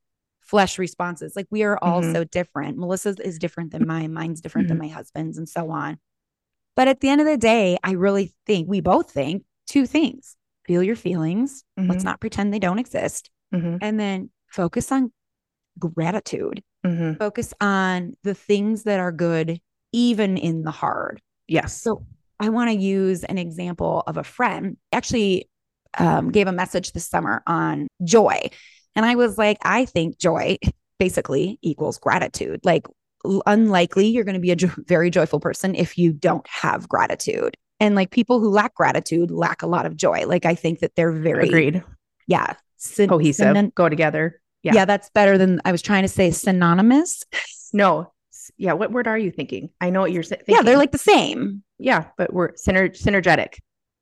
flesh 0.40 0.78
responses. 0.78 1.36
Like 1.36 1.46
we 1.50 1.62
are 1.64 1.78
all 1.82 2.00
mm-hmm. 2.00 2.14
so 2.14 2.24
different. 2.24 2.78
Melissa's 2.78 3.20
is 3.20 3.38
different 3.38 3.72
than 3.72 3.86
mine, 3.86 4.14
mine's 4.14 4.40
different 4.40 4.68
mm-hmm. 4.68 4.78
than 4.78 4.88
my 4.88 4.94
husband's, 4.94 5.36
and 5.36 5.46
so 5.46 5.70
on. 5.70 5.98
But 6.76 6.88
at 6.88 7.00
the 7.00 7.10
end 7.10 7.20
of 7.20 7.26
the 7.26 7.36
day, 7.36 7.76
I 7.84 7.92
really 7.92 8.34
think 8.46 8.68
we 8.68 8.80
both 8.80 9.10
think 9.10 9.44
two 9.66 9.84
things 9.86 10.36
feel 10.66 10.82
your 10.82 10.96
feelings. 10.96 11.64
Let's 11.76 11.98
mm-hmm. 11.98 12.04
not 12.04 12.20
pretend 12.20 12.52
they 12.52 12.58
don't 12.58 12.78
exist. 12.78 13.30
Mm-hmm. 13.54 13.76
And 13.82 14.00
then 14.00 14.30
focus 14.46 14.90
on 14.92 15.12
gratitude, 15.78 16.62
mm-hmm. 16.84 17.14
focus 17.18 17.52
on 17.60 18.14
the 18.22 18.34
things 18.34 18.84
that 18.84 19.00
are 19.00 19.12
good, 19.12 19.60
even 19.92 20.38
in 20.38 20.62
the 20.62 20.70
hard. 20.70 21.20
Yes. 21.46 21.80
So 21.80 22.04
I 22.40 22.50
want 22.50 22.70
to 22.70 22.76
use 22.76 23.24
an 23.24 23.38
example 23.38 24.02
of 24.06 24.16
a 24.16 24.24
friend 24.24 24.76
actually 24.92 25.48
um, 25.98 26.30
gave 26.30 26.46
a 26.46 26.52
message 26.52 26.92
this 26.92 27.06
summer 27.06 27.42
on 27.46 27.88
joy. 28.04 28.50
And 28.94 29.04
I 29.06 29.14
was 29.14 29.38
like, 29.38 29.58
I 29.62 29.84
think 29.84 30.18
joy 30.18 30.58
basically 30.98 31.58
equals 31.62 31.98
gratitude. 31.98 32.60
Like, 32.64 32.86
unlikely 33.46 34.06
you're 34.06 34.24
going 34.24 34.34
to 34.34 34.40
be 34.40 34.52
a 34.52 34.56
jo- 34.56 34.70
very 34.86 35.10
joyful 35.10 35.40
person 35.40 35.74
if 35.74 35.98
you 35.98 36.12
don't 36.12 36.46
have 36.48 36.88
gratitude. 36.88 37.56
And 37.80 37.94
like 37.94 38.10
people 38.10 38.40
who 38.40 38.48
lack 38.48 38.74
gratitude 38.74 39.30
lack 39.30 39.62
a 39.62 39.66
lot 39.66 39.86
of 39.86 39.96
joy. 39.96 40.26
Like, 40.26 40.46
I 40.46 40.54
think 40.54 40.80
that 40.80 40.94
they're 40.96 41.12
very 41.12 41.46
agreed. 41.48 41.82
Yeah. 42.26 42.54
Syn- 42.76 43.08
cohesive, 43.08 43.56
synon- 43.56 43.74
go 43.74 43.88
together. 43.88 44.40
Yeah. 44.62 44.74
Yeah. 44.74 44.84
That's 44.84 45.10
better 45.10 45.38
than 45.38 45.60
I 45.64 45.72
was 45.72 45.82
trying 45.82 46.02
to 46.02 46.08
say 46.08 46.30
synonymous. 46.30 47.24
No, 47.72 48.12
yeah, 48.56 48.72
what 48.72 48.92
word 48.92 49.06
are 49.06 49.18
you 49.18 49.30
thinking? 49.30 49.70
I 49.80 49.90
know 49.90 50.00
what 50.00 50.12
you're 50.12 50.22
saying. 50.22 50.42
Yeah, 50.48 50.62
they're 50.62 50.76
like 50.78 50.92
the 50.92 50.98
same. 50.98 51.62
Yeah, 51.78 52.06
but 52.16 52.32
we're 52.32 52.52
syner- 52.52 52.96
synergetic. 53.00 53.58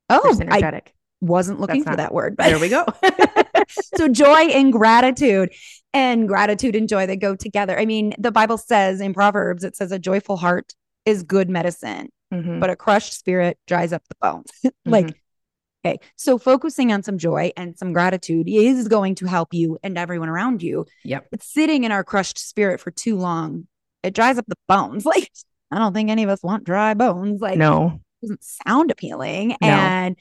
Oh, 0.09 0.37
synergetic. 0.39 0.89
I 0.89 0.93
wasn't 1.21 1.61
looking 1.61 1.81
That's 1.81 1.85
for 1.85 1.91
not, 1.91 1.97
that 1.99 2.15
word, 2.15 2.37
but 2.37 2.47
there 2.47 2.59
we 2.59 2.69
go. 2.69 2.85
so 3.97 4.09
joy 4.09 4.49
and 4.49 4.73
gratitude 4.73 5.53
and 5.93 6.29
gratitude 6.29 6.77
and 6.77 6.89
joy 6.89 7.07
they 7.07 7.17
go 7.17 7.35
together. 7.35 7.79
I 7.79 7.87
mean, 7.87 8.15
the 8.19 8.33
Bible 8.33 8.59
says 8.59 9.01
in 9.01 9.15
Proverbs, 9.15 9.65
it 9.65 9.77
says 9.77 9.93
a 9.93 9.99
joyful 9.99 10.37
heart 10.37 10.75
is 11.05 11.23
good 11.23 11.49
medicine, 11.49 12.09
mm-hmm. 12.33 12.61
but 12.61 12.71
a 12.71 12.77
crushed 12.77 13.15
spirit 13.15 13.59
dries 13.67 13.93
up 13.93 14.03
the 14.09 14.17
bones. 14.21 14.51
like, 14.85 15.07
mm-hmm. 15.07 15.89
okay, 15.89 15.99
so 16.17 16.39
focusing 16.39 16.93
on 16.93 17.03
some 17.03 17.19
joy 17.19 17.51
and 17.57 17.79
some 17.79 17.93
gratitude 17.93 18.49
is 18.49 18.89
going 18.89 19.15
to 19.17 19.27
help 19.27 19.55
you 19.55 19.79
and 19.83 19.97
everyone 19.97 20.29
around 20.29 20.63
you. 20.63 20.87
Yep. 21.05 21.29
But 21.31 21.43
sitting 21.43 21.85
in 21.85 21.93
our 21.93 22.05
crushed 22.05 22.39
spirit 22.39 22.81
for 22.81 22.91
too 22.91 23.17
long 23.17 23.67
it 24.07 24.15
dries 24.15 24.39
up 24.39 24.47
the 24.47 24.57
bones. 24.69 25.05
Like, 25.05 25.31
I 25.71 25.79
don't 25.79 25.93
think 25.93 26.11
any 26.11 26.23
of 26.23 26.31
us 26.31 26.43
want 26.43 26.65
dry 26.65 26.95
bones. 26.95 27.41
Like, 27.41 27.59
no, 27.59 28.01
it 28.23 28.27
doesn't 28.27 28.45
sound 28.45 28.91
appealing. 28.91 29.57
No. 29.61 29.69
And 29.69 30.17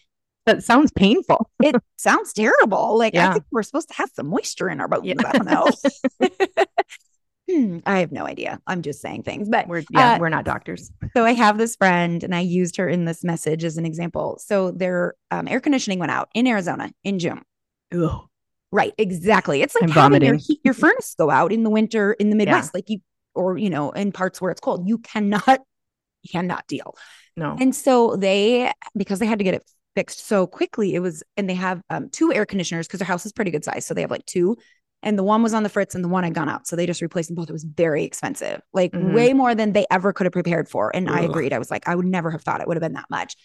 that 0.45 0.63
sounds 0.63 0.91
painful. 0.91 1.49
it 1.61 1.75
sounds 1.97 2.33
terrible. 2.33 2.97
Like, 2.97 3.13
yeah. 3.13 3.29
I 3.29 3.33
think 3.33 3.45
we're 3.51 3.63
supposed 3.63 3.89
to 3.89 3.95
have 3.95 4.09
some 4.13 4.27
moisture 4.27 4.69
in 4.69 4.79
our 4.79 4.87
bones. 4.87 5.05
Yeah. 5.05 5.15
I 5.25 5.31
don't 5.31 5.45
know. 5.45 5.67
hmm, 7.49 7.79
I 7.85 7.99
have 7.99 8.11
no 8.11 8.25
idea. 8.25 8.59
I'm 8.67 8.81
just 8.81 9.01
saying 9.01 9.23
things, 9.23 9.49
but 9.49 9.67
we're 9.67 9.83
yeah, 9.89 10.13
uh, 10.13 10.19
we're 10.19 10.29
not 10.29 10.45
doctors. 10.45 10.91
So 11.15 11.25
I 11.25 11.33
have 11.33 11.57
this 11.57 11.75
friend, 11.75 12.23
and 12.23 12.33
I 12.33 12.41
used 12.41 12.77
her 12.77 12.87
in 12.87 13.05
this 13.05 13.23
message 13.23 13.63
as 13.63 13.77
an 13.77 13.85
example. 13.85 14.39
So 14.39 14.71
their 14.71 15.15
um, 15.31 15.47
air 15.47 15.59
conditioning 15.59 15.99
went 15.99 16.11
out 16.11 16.29
in 16.33 16.47
Arizona 16.47 16.91
in 17.03 17.19
June. 17.19 17.41
Ugh. 17.93 18.21
Right, 18.71 18.93
exactly. 18.97 19.61
It's 19.61 19.73
like 19.73 19.85
I'm 19.85 19.89
having 19.91 20.21
your, 20.21 20.35
heat, 20.35 20.59
your 20.65 20.73
furnace 20.73 21.15
go 21.17 21.29
out 21.29 21.53
in 21.53 21.63
the 21.63 21.69
winter 21.69 22.11
in 22.13 22.29
the 22.29 22.35
Midwest. 22.35 22.71
Yeah. 22.73 22.77
Like 22.77 22.89
you 22.89 22.99
or 23.35 23.57
you 23.57 23.69
know 23.69 23.91
in 23.91 24.11
parts 24.11 24.41
where 24.41 24.51
it's 24.51 24.61
cold 24.61 24.87
you 24.87 24.97
cannot 24.99 25.61
you 26.23 26.29
cannot 26.31 26.67
deal. 26.67 26.95
No. 27.37 27.55
And 27.59 27.75
so 27.75 28.15
they 28.15 28.71
because 28.95 29.19
they 29.19 29.25
had 29.25 29.39
to 29.39 29.43
get 29.43 29.53
it 29.53 29.63
fixed 29.95 30.27
so 30.27 30.45
quickly 30.45 30.93
it 30.93 30.99
was 30.99 31.23
and 31.37 31.49
they 31.49 31.53
have 31.53 31.81
um, 31.89 32.09
two 32.09 32.33
air 32.33 32.45
conditioners 32.45 32.85
because 32.85 32.99
their 32.99 33.07
house 33.07 33.25
is 33.25 33.31
pretty 33.31 33.49
good 33.49 33.63
size 33.63 33.85
so 33.85 33.93
they 33.93 34.01
have 34.01 34.11
like 34.11 34.25
two 34.25 34.57
and 35.01 35.17
the 35.17 35.23
one 35.23 35.41
was 35.41 35.53
on 35.53 35.63
the 35.63 35.69
fritz 35.69 35.95
and 35.95 36.03
the 36.03 36.09
one 36.09 36.23
had 36.23 36.33
gone 36.33 36.49
out 36.49 36.67
so 36.67 36.75
they 36.75 36.85
just 36.85 37.01
replaced 37.01 37.29
them 37.29 37.35
both. 37.35 37.49
It 37.49 37.53
was 37.53 37.63
very 37.63 38.03
expensive 38.03 38.61
like 38.73 38.91
mm-hmm. 38.91 39.13
way 39.13 39.33
more 39.33 39.55
than 39.55 39.71
they 39.71 39.85
ever 39.89 40.11
could 40.11 40.25
have 40.25 40.33
prepared 40.33 40.67
for 40.67 40.93
and 40.93 41.09
Ugh. 41.09 41.15
i 41.15 41.21
agreed. 41.21 41.53
I 41.53 41.59
was 41.59 41.71
like 41.71 41.87
i 41.87 41.95
would 41.95 42.05
never 42.05 42.31
have 42.31 42.41
thought 42.41 42.61
it 42.61 42.67
would 42.67 42.77
have 42.77 42.81
been 42.81 42.93
that 42.93 43.09
much. 43.09 43.35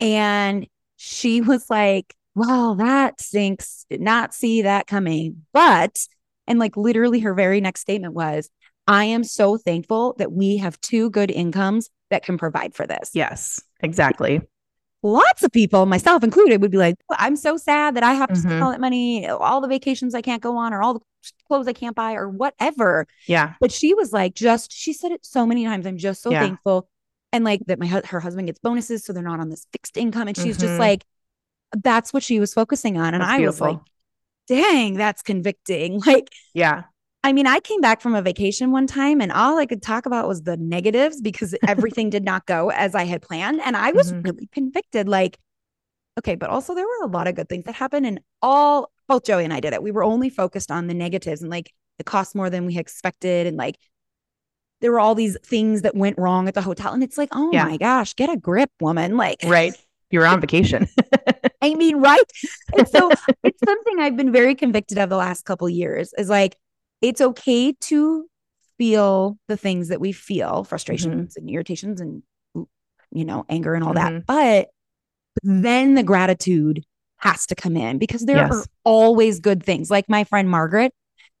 And 0.00 0.66
she 0.96 1.40
was 1.42 1.68
like 1.68 2.14
well 2.34 2.76
that 2.76 3.20
stinks. 3.20 3.84
Did 3.90 4.00
not 4.00 4.34
see 4.34 4.62
that 4.62 4.86
coming. 4.86 5.44
But 5.52 5.98
and 6.46 6.58
like 6.58 6.76
literally 6.76 7.20
her 7.20 7.34
very 7.34 7.60
next 7.60 7.80
statement 7.80 8.14
was 8.14 8.48
I 8.86 9.04
am 9.04 9.24
so 9.24 9.56
thankful 9.56 10.14
that 10.18 10.32
we 10.32 10.56
have 10.58 10.80
two 10.80 11.10
good 11.10 11.30
incomes 11.30 11.90
that 12.10 12.24
can 12.24 12.36
provide 12.36 12.74
for 12.74 12.86
this. 12.86 13.10
Yes, 13.14 13.60
exactly. 13.80 14.40
Lots 15.04 15.42
of 15.42 15.50
people, 15.50 15.86
myself 15.86 16.22
included, 16.22 16.60
would 16.60 16.70
be 16.70 16.78
like, 16.78 16.94
I'm 17.10 17.34
so 17.34 17.56
sad 17.56 17.96
that 17.96 18.04
I 18.04 18.14
have 18.14 18.28
to 18.28 18.34
mm-hmm. 18.34 18.48
spend 18.48 18.62
all 18.62 18.70
that 18.70 18.80
money, 18.80 19.28
all 19.28 19.60
the 19.60 19.68
vacations 19.68 20.14
I 20.14 20.22
can't 20.22 20.42
go 20.42 20.56
on, 20.56 20.72
or 20.72 20.82
all 20.82 20.94
the 20.94 21.00
clothes 21.48 21.66
I 21.66 21.72
can't 21.72 21.96
buy, 21.96 22.14
or 22.14 22.28
whatever. 22.28 23.06
Yeah. 23.26 23.54
But 23.60 23.72
she 23.72 23.94
was 23.94 24.12
like, 24.12 24.34
just, 24.34 24.72
she 24.72 24.92
said 24.92 25.10
it 25.10 25.24
so 25.24 25.44
many 25.44 25.64
times. 25.64 25.86
I'm 25.86 25.98
just 25.98 26.22
so 26.22 26.30
yeah. 26.30 26.40
thankful 26.42 26.88
and 27.32 27.44
like 27.44 27.60
that 27.66 27.78
my 27.78 27.86
her 27.86 28.20
husband 28.20 28.46
gets 28.46 28.58
bonuses 28.58 29.04
so 29.04 29.12
they're 29.12 29.22
not 29.22 29.40
on 29.40 29.48
this 29.48 29.66
fixed 29.72 29.96
income 29.96 30.28
and 30.28 30.36
she's 30.36 30.56
mm-hmm. 30.58 30.66
just 30.66 30.78
like 30.78 31.04
that's 31.82 32.12
what 32.12 32.22
she 32.22 32.38
was 32.38 32.52
focusing 32.52 32.98
on 32.98 33.14
and 33.14 33.22
that's 33.22 33.32
i 33.32 33.38
beautiful. 33.38 33.66
was 33.66 33.74
like 33.76 33.82
dang 34.46 34.94
that's 34.94 35.22
convicting 35.22 36.00
like 36.06 36.28
yeah 36.54 36.84
I 37.24 37.32
mean, 37.32 37.46
I 37.46 37.60
came 37.60 37.80
back 37.80 38.00
from 38.00 38.14
a 38.14 38.22
vacation 38.22 38.72
one 38.72 38.86
time 38.86 39.20
and 39.20 39.30
all 39.30 39.58
I 39.58 39.66
could 39.66 39.82
talk 39.82 40.06
about 40.06 40.26
was 40.26 40.42
the 40.42 40.56
negatives 40.56 41.20
because 41.20 41.54
everything 41.68 42.10
did 42.10 42.24
not 42.24 42.46
go 42.46 42.70
as 42.70 42.94
I 42.94 43.04
had 43.04 43.22
planned. 43.22 43.60
And 43.64 43.76
I 43.76 43.92
was 43.92 44.12
mm-hmm. 44.12 44.22
really 44.22 44.48
convicted 44.52 45.08
like, 45.08 45.38
okay, 46.18 46.34
but 46.34 46.50
also 46.50 46.74
there 46.74 46.86
were 46.86 47.04
a 47.04 47.10
lot 47.10 47.28
of 47.28 47.34
good 47.36 47.48
things 47.48 47.64
that 47.64 47.74
happened. 47.74 48.06
And 48.06 48.20
all, 48.40 48.90
both 49.08 49.24
Joey 49.24 49.44
and 49.44 49.52
I 49.52 49.60
did 49.60 49.72
it. 49.72 49.82
We 49.82 49.92
were 49.92 50.04
only 50.04 50.30
focused 50.30 50.70
on 50.70 50.88
the 50.88 50.94
negatives 50.94 51.42
and 51.42 51.50
like 51.50 51.72
it 51.98 52.06
cost 52.06 52.34
more 52.34 52.50
than 52.50 52.66
we 52.66 52.76
expected. 52.76 53.46
And 53.46 53.56
like 53.56 53.78
there 54.80 54.90
were 54.90 55.00
all 55.00 55.14
these 55.14 55.36
things 55.44 55.82
that 55.82 55.94
went 55.94 56.18
wrong 56.18 56.48
at 56.48 56.54
the 56.54 56.62
hotel. 56.62 56.92
And 56.92 57.04
it's 57.04 57.16
like, 57.16 57.28
oh 57.32 57.50
yeah. 57.52 57.64
my 57.64 57.76
gosh, 57.76 58.14
get 58.14 58.30
a 58.30 58.36
grip, 58.36 58.70
woman. 58.80 59.16
Like, 59.16 59.38
right. 59.44 59.74
You're 60.10 60.26
on 60.26 60.40
vacation. 60.42 60.88
I 61.62 61.74
mean, 61.74 61.98
right. 61.98 62.24
And 62.76 62.88
so 62.88 63.10
it's 63.44 63.60
something 63.64 64.00
I've 64.00 64.16
been 64.16 64.32
very 64.32 64.56
convicted 64.56 64.98
of 64.98 65.08
the 65.08 65.16
last 65.16 65.44
couple 65.44 65.68
years 65.68 66.12
is 66.18 66.28
like, 66.28 66.56
it's 67.02 67.20
okay 67.20 67.72
to 67.72 68.26
feel 68.78 69.36
the 69.48 69.56
things 69.56 69.88
that 69.88 70.00
we 70.00 70.12
feel 70.12 70.64
frustrations 70.64 71.34
mm-hmm. 71.34 71.40
and 71.40 71.50
irritations 71.50 72.00
and 72.00 72.22
you 73.12 73.24
know 73.24 73.44
anger 73.48 73.74
and 73.74 73.84
all 73.84 73.92
mm-hmm. 73.92 74.20
that 74.26 74.26
but 74.26 74.68
then 75.42 75.94
the 75.94 76.02
gratitude 76.02 76.84
has 77.18 77.46
to 77.46 77.54
come 77.54 77.76
in 77.76 77.98
because 77.98 78.24
there 78.24 78.38
yes. 78.38 78.52
are 78.52 78.64
always 78.84 79.40
good 79.40 79.62
things 79.62 79.90
like 79.90 80.08
my 80.08 80.24
friend 80.24 80.48
margaret 80.48 80.92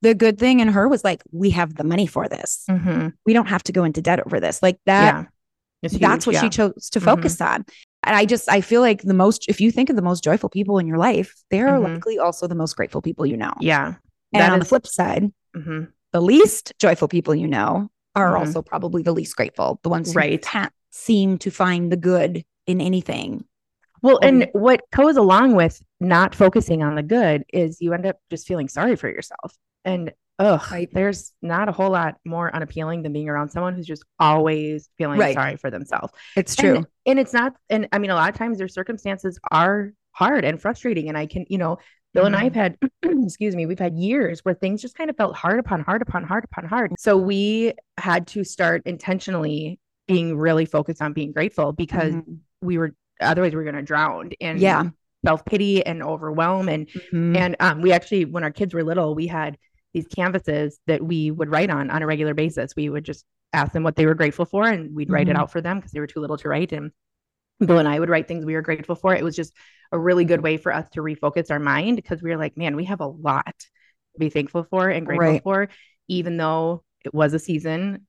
the 0.02 0.14
good 0.14 0.38
thing 0.38 0.60
in 0.60 0.68
her 0.68 0.88
was 0.88 1.02
like 1.04 1.22
we 1.32 1.50
have 1.50 1.74
the 1.74 1.84
money 1.84 2.06
for 2.06 2.28
this 2.28 2.64
mm-hmm. 2.68 3.08
we 3.24 3.32
don't 3.32 3.48
have 3.48 3.62
to 3.62 3.72
go 3.72 3.84
into 3.84 4.02
debt 4.02 4.24
over 4.24 4.38
this 4.38 4.62
like 4.62 4.78
that 4.86 5.26
yeah. 5.82 5.98
that's 5.98 6.26
what 6.26 6.34
yeah. 6.34 6.42
she 6.42 6.48
chose 6.48 6.90
to 6.90 7.00
focus 7.00 7.36
mm-hmm. 7.36 7.54
on 7.54 7.64
and 8.04 8.14
i 8.14 8.24
just 8.24 8.48
i 8.48 8.60
feel 8.60 8.80
like 8.80 9.02
the 9.02 9.14
most 9.14 9.46
if 9.48 9.60
you 9.60 9.70
think 9.72 9.90
of 9.90 9.96
the 9.96 10.02
most 10.02 10.22
joyful 10.22 10.48
people 10.48 10.78
in 10.78 10.86
your 10.86 10.98
life 10.98 11.34
they 11.50 11.60
are 11.60 11.78
mm-hmm. 11.78 11.94
likely 11.94 12.18
also 12.18 12.46
the 12.46 12.54
most 12.54 12.76
grateful 12.76 13.02
people 13.02 13.26
you 13.26 13.36
know 13.36 13.52
yeah 13.60 13.94
and 14.32 14.52
on 14.52 14.58
is- 14.58 14.64
the 14.64 14.68
flip 14.68 14.86
side 14.86 15.32
mm-hmm. 15.56 15.84
the 16.12 16.20
least 16.20 16.72
joyful 16.78 17.08
people 17.08 17.34
you 17.34 17.48
know 17.48 17.90
are 18.14 18.32
mm-hmm. 18.32 18.46
also 18.46 18.62
probably 18.62 19.02
the 19.02 19.12
least 19.12 19.36
grateful, 19.36 19.80
the 19.82 19.88
ones 19.88 20.12
who 20.12 20.18
right. 20.18 20.42
can't 20.42 20.72
seem 20.90 21.38
to 21.38 21.50
find 21.50 21.90
the 21.90 21.96
good 21.96 22.44
in 22.66 22.80
anything. 22.80 23.44
Well, 24.02 24.18
and 24.20 24.48
what 24.52 24.82
goes 24.90 25.16
along 25.16 25.54
with 25.54 25.80
not 26.00 26.34
focusing 26.34 26.82
on 26.82 26.96
the 26.96 27.04
good 27.04 27.44
is 27.52 27.80
you 27.80 27.92
end 27.92 28.04
up 28.04 28.16
just 28.30 28.48
feeling 28.48 28.68
sorry 28.68 28.96
for 28.96 29.08
yourself. 29.08 29.56
And 29.84 30.12
ugh, 30.40 30.60
right. 30.72 30.88
there's 30.92 31.32
not 31.40 31.68
a 31.68 31.72
whole 31.72 31.90
lot 31.90 32.16
more 32.24 32.54
unappealing 32.54 33.02
than 33.02 33.12
being 33.12 33.28
around 33.28 33.50
someone 33.50 33.74
who's 33.74 33.86
just 33.86 34.04
always 34.18 34.88
feeling 34.98 35.20
right. 35.20 35.34
sorry 35.34 35.56
for 35.56 35.70
themselves. 35.70 36.12
It's 36.36 36.56
true. 36.56 36.76
And, 36.76 36.86
and 37.06 37.18
it's 37.20 37.32
not, 37.32 37.54
and 37.70 37.88
I 37.92 38.00
mean, 38.00 38.10
a 38.10 38.16
lot 38.16 38.28
of 38.28 38.36
times 38.36 38.58
their 38.58 38.66
circumstances 38.66 39.38
are 39.52 39.92
hard 40.10 40.44
and 40.44 40.60
frustrating. 40.60 41.08
And 41.08 41.16
I 41.16 41.26
can, 41.26 41.46
you 41.48 41.58
know, 41.58 41.78
Bill 42.14 42.24
mm-hmm. 42.24 42.34
and 42.34 42.36
I 42.36 42.44
have 42.44 42.54
had, 42.54 42.78
excuse 43.02 43.56
me, 43.56 43.66
we've 43.66 43.78
had 43.78 43.96
years 43.96 44.40
where 44.40 44.54
things 44.54 44.82
just 44.82 44.96
kind 44.96 45.10
of 45.10 45.16
felt 45.16 45.34
hard 45.36 45.58
upon 45.58 45.82
hard 45.82 46.02
upon 46.02 46.24
hard 46.24 46.44
upon 46.44 46.66
hard. 46.66 46.92
So 46.98 47.16
we 47.16 47.72
had 47.98 48.26
to 48.28 48.44
start 48.44 48.82
intentionally 48.84 49.78
being 50.06 50.36
really 50.36 50.66
focused 50.66 51.00
on 51.00 51.12
being 51.12 51.32
grateful 51.32 51.72
because 51.72 52.14
mm-hmm. 52.14 52.34
we 52.60 52.78
were 52.78 52.94
otherwise 53.20 53.52
we 53.52 53.56
were 53.56 53.64
going 53.64 53.76
to 53.76 53.82
drown 53.82 54.30
in 54.40 54.58
yeah 54.58 54.88
self 55.24 55.44
pity 55.44 55.86
and 55.86 56.02
overwhelm 56.02 56.68
and 56.68 56.88
mm-hmm. 56.88 57.36
and 57.36 57.56
um, 57.60 57.80
we 57.80 57.92
actually 57.92 58.24
when 58.24 58.42
our 58.42 58.50
kids 58.50 58.74
were 58.74 58.82
little 58.82 59.14
we 59.14 59.28
had 59.28 59.56
these 59.94 60.06
canvases 60.06 60.80
that 60.86 61.02
we 61.02 61.30
would 61.30 61.50
write 61.50 61.70
on 61.70 61.90
on 61.90 62.02
a 62.02 62.06
regular 62.06 62.34
basis. 62.34 62.74
We 62.76 62.88
would 62.88 63.04
just 63.04 63.24
ask 63.52 63.72
them 63.72 63.82
what 63.82 63.96
they 63.96 64.06
were 64.06 64.14
grateful 64.14 64.46
for 64.46 64.66
and 64.66 64.94
we'd 64.94 65.10
write 65.10 65.28
it 65.28 65.32
mm-hmm. 65.32 65.42
out 65.42 65.52
for 65.52 65.60
them 65.60 65.78
because 65.78 65.92
they 65.92 66.00
were 66.00 66.06
too 66.06 66.20
little 66.20 66.38
to 66.38 66.48
write 66.48 66.72
and 66.72 66.90
Bill 67.66 67.78
and 67.78 67.88
I 67.88 67.98
would 67.98 68.08
write 68.08 68.28
things 68.28 68.44
we 68.44 68.54
were 68.54 68.62
grateful 68.62 68.94
for. 68.94 69.14
It 69.14 69.24
was 69.24 69.36
just 69.36 69.52
a 69.90 69.98
really 69.98 70.24
good 70.24 70.42
way 70.42 70.56
for 70.56 70.72
us 70.72 70.88
to 70.90 71.00
refocus 71.00 71.50
our 71.50 71.58
mind 71.58 71.96
because 71.96 72.22
we 72.22 72.30
were 72.30 72.36
like, 72.36 72.56
man, 72.56 72.76
we 72.76 72.84
have 72.84 73.00
a 73.00 73.06
lot 73.06 73.54
to 73.58 74.18
be 74.18 74.30
thankful 74.30 74.64
for 74.64 74.88
and 74.88 75.06
grateful 75.06 75.26
right. 75.26 75.42
for, 75.42 75.68
even 76.08 76.36
though 76.36 76.82
it 77.04 77.14
was 77.14 77.34
a 77.34 77.38
season, 77.38 78.06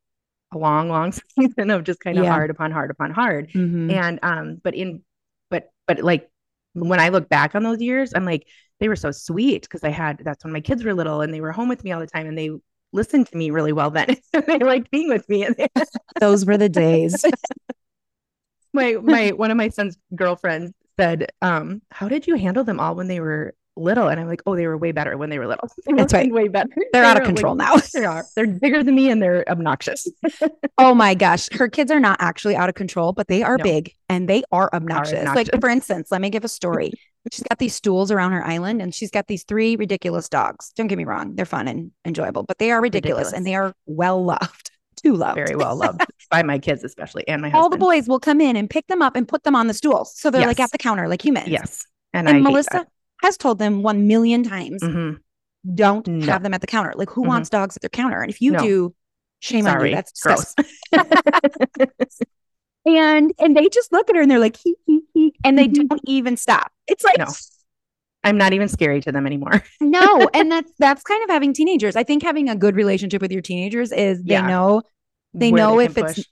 a 0.53 0.57
long, 0.57 0.89
long 0.89 1.13
season 1.39 1.69
of 1.69 1.83
just 1.83 1.99
kind 1.99 2.17
of 2.17 2.25
yeah. 2.25 2.31
hard 2.31 2.49
upon 2.49 2.71
hard 2.71 2.91
upon 2.91 3.11
hard. 3.11 3.49
Mm-hmm. 3.49 3.91
And 3.91 4.19
um, 4.23 4.61
but 4.63 4.75
in 4.75 5.03
but 5.49 5.71
but 5.87 5.99
like 5.99 6.29
when 6.73 6.99
I 6.99 7.09
look 7.09 7.29
back 7.29 7.55
on 7.55 7.63
those 7.63 7.81
years, 7.81 8.13
I'm 8.15 8.25
like, 8.25 8.47
they 8.79 8.87
were 8.87 8.95
so 8.95 9.11
sweet 9.11 9.63
because 9.63 9.83
I 9.83 9.89
had 9.89 10.21
that's 10.23 10.43
when 10.43 10.53
my 10.53 10.61
kids 10.61 10.83
were 10.83 10.93
little 10.93 11.21
and 11.21 11.33
they 11.33 11.41
were 11.41 11.51
home 11.51 11.69
with 11.69 11.83
me 11.83 11.91
all 11.91 11.99
the 11.99 12.07
time 12.07 12.27
and 12.27 12.37
they 12.37 12.49
listened 12.91 13.27
to 13.27 13.37
me 13.37 13.49
really 13.49 13.73
well 13.73 13.91
then. 13.91 14.15
they 14.47 14.59
liked 14.59 14.91
being 14.91 15.09
with 15.09 15.27
me. 15.29 15.47
those 16.19 16.45
were 16.45 16.57
the 16.57 16.69
days. 16.69 17.23
My 18.73 18.93
my 19.01 19.29
one 19.35 19.51
of 19.51 19.57
my 19.57 19.69
son's 19.69 19.97
girlfriends 20.15 20.73
said, 20.97 21.31
um, 21.41 21.81
how 21.91 22.07
did 22.07 22.27
you 22.27 22.35
handle 22.35 22.63
them 22.63 22.79
all 22.79 22.95
when 22.95 23.07
they 23.07 23.19
were 23.19 23.55
little? 23.75 24.07
And 24.07 24.19
I'm 24.19 24.27
like, 24.27 24.41
oh, 24.45 24.55
they 24.55 24.67
were 24.67 24.77
way 24.77 24.91
better 24.91 25.17
when 25.17 25.29
they 25.29 25.39
were 25.39 25.47
little. 25.47 25.67
They 25.85 25.93
That's 25.93 26.13
right. 26.13 26.31
Way 26.31 26.47
better. 26.47 26.69
They're, 26.75 26.85
they're 26.93 27.03
out 27.03 27.17
of 27.17 27.23
control 27.23 27.55
like, 27.55 27.67
now. 27.67 27.81
they 27.93 28.05
are. 28.05 28.25
They're 28.35 28.47
bigger 28.47 28.83
than 28.83 28.95
me 28.95 29.09
and 29.09 29.21
they're 29.21 29.47
obnoxious. 29.49 30.07
oh 30.77 30.93
my 30.93 31.15
gosh. 31.15 31.49
Her 31.51 31.67
kids 31.67 31.91
are 31.91 31.99
not 31.99 32.17
actually 32.19 32.55
out 32.55 32.69
of 32.69 32.75
control, 32.75 33.13
but 33.13 33.27
they 33.27 33.43
are 33.43 33.57
no. 33.57 33.63
big 33.63 33.93
and 34.09 34.29
they 34.29 34.43
are 34.51 34.69
obnoxious. 34.73 35.13
are 35.13 35.17
obnoxious. 35.19 35.53
Like, 35.53 35.61
for 35.61 35.69
instance, 35.69 36.11
let 36.11 36.21
me 36.21 36.29
give 36.29 36.45
a 36.45 36.49
story. 36.49 36.91
She's 37.31 37.43
got 37.43 37.57
these 37.57 37.73
stools 37.73 38.11
around 38.11 38.33
her 38.33 38.45
island 38.45 38.81
and 38.81 38.93
she's 38.93 39.09
got 39.09 39.27
these 39.27 39.43
three 39.43 39.75
ridiculous 39.75 40.27
dogs. 40.29 40.71
Don't 40.75 40.87
get 40.87 40.97
me 40.97 41.05
wrong, 41.05 41.35
they're 41.35 41.45
fun 41.45 41.67
and 41.67 41.91
enjoyable, 42.05 42.43
but 42.43 42.57
they 42.57 42.71
are 42.71 42.81
ridiculous, 42.81 43.31
ridiculous. 43.31 43.33
and 43.33 43.47
they 43.47 43.55
are 43.55 43.73
well 43.85 44.23
loved 44.23 44.71
too 45.03 45.15
loved. 45.15 45.35
Very 45.35 45.55
well 45.55 45.75
loved 45.75 46.01
by 46.31 46.43
my 46.43 46.59
kids, 46.59 46.83
especially, 46.83 47.27
and 47.27 47.41
my 47.41 47.49
husband. 47.49 47.63
All 47.63 47.69
the 47.69 47.77
boys 47.77 48.07
will 48.07 48.19
come 48.19 48.41
in 48.41 48.55
and 48.55 48.69
pick 48.69 48.87
them 48.87 49.01
up 49.01 49.15
and 49.15 49.27
put 49.27 49.43
them 49.43 49.55
on 49.55 49.67
the 49.67 49.73
stools. 49.73 50.17
So 50.17 50.29
they're 50.29 50.41
yes. 50.41 50.47
like 50.47 50.59
at 50.59 50.71
the 50.71 50.77
counter, 50.77 51.07
like 51.07 51.23
humans. 51.23 51.47
Yes. 51.47 51.85
And, 52.13 52.27
and 52.27 52.43
Melissa 52.43 52.85
has 53.21 53.37
told 53.37 53.59
them 53.59 53.81
one 53.81 54.07
million 54.07 54.43
times 54.43 54.81
mm-hmm. 54.83 55.15
don't 55.73 56.07
no. 56.07 56.25
have 56.25 56.43
them 56.43 56.53
at 56.53 56.61
the 56.61 56.67
counter. 56.67 56.93
Like, 56.95 57.09
who 57.09 57.21
mm-hmm. 57.21 57.29
wants 57.29 57.49
dogs 57.49 57.75
at 57.75 57.81
their 57.81 57.89
counter? 57.89 58.21
And 58.21 58.29
if 58.29 58.41
you 58.41 58.51
no. 58.51 58.59
do, 58.59 58.95
shame 59.39 59.63
Sorry. 59.63 59.81
on 59.81 59.87
you. 59.89 59.95
That's 59.95 60.11
disgusting. 60.11 60.65
and 62.85 63.33
and 63.39 63.57
they 63.57 63.69
just 63.69 63.91
look 63.91 64.09
at 64.09 64.15
her 64.15 64.21
and 64.21 64.29
they're 64.29 64.39
like, 64.39 64.57
hee, 64.57 64.75
hee, 64.85 65.01
hee. 65.13 65.33
And 65.43 65.57
they 65.57 65.67
mm-hmm. 65.67 65.87
don't 65.87 66.01
even 66.05 66.37
stop. 66.37 66.71
It's 66.87 67.03
like, 67.03 67.17
no. 67.17 67.27
I'm 68.25 68.37
not 68.37 68.53
even 68.53 68.69
scary 68.69 69.01
to 69.01 69.11
them 69.11 69.27
anymore. 69.27 69.63
no, 69.81 70.29
and 70.33 70.51
that's 70.51 70.71
that's 70.79 71.03
kind 71.03 71.23
of 71.23 71.29
having 71.29 71.53
teenagers. 71.53 71.95
I 71.95 72.03
think 72.03 72.23
having 72.23 72.49
a 72.49 72.55
good 72.55 72.75
relationship 72.75 73.21
with 73.21 73.31
your 73.31 73.41
teenagers 73.41 73.91
is 73.91 74.23
they 74.23 74.35
yeah. 74.35 74.47
know 74.47 74.81
they 75.33 75.51
know 75.51 75.77
they 75.77 75.85
if 75.85 75.97
it's 75.97 76.15
push. 76.15 76.25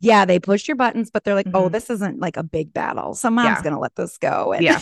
yeah, 0.00 0.24
they 0.24 0.38
push 0.38 0.68
your 0.68 0.76
buttons, 0.76 1.10
but 1.10 1.24
they're 1.24 1.34
like, 1.34 1.46
oh, 1.48 1.50
mm-hmm. 1.50 1.66
oh, 1.66 1.68
this 1.68 1.90
isn't 1.90 2.20
like 2.20 2.36
a 2.36 2.42
big 2.42 2.72
battle. 2.72 3.14
So 3.14 3.30
mom's 3.30 3.58
yeah. 3.58 3.62
gonna 3.62 3.80
let 3.80 3.94
this 3.96 4.18
go. 4.18 4.52
And- 4.52 4.64
yeah. 4.64 4.80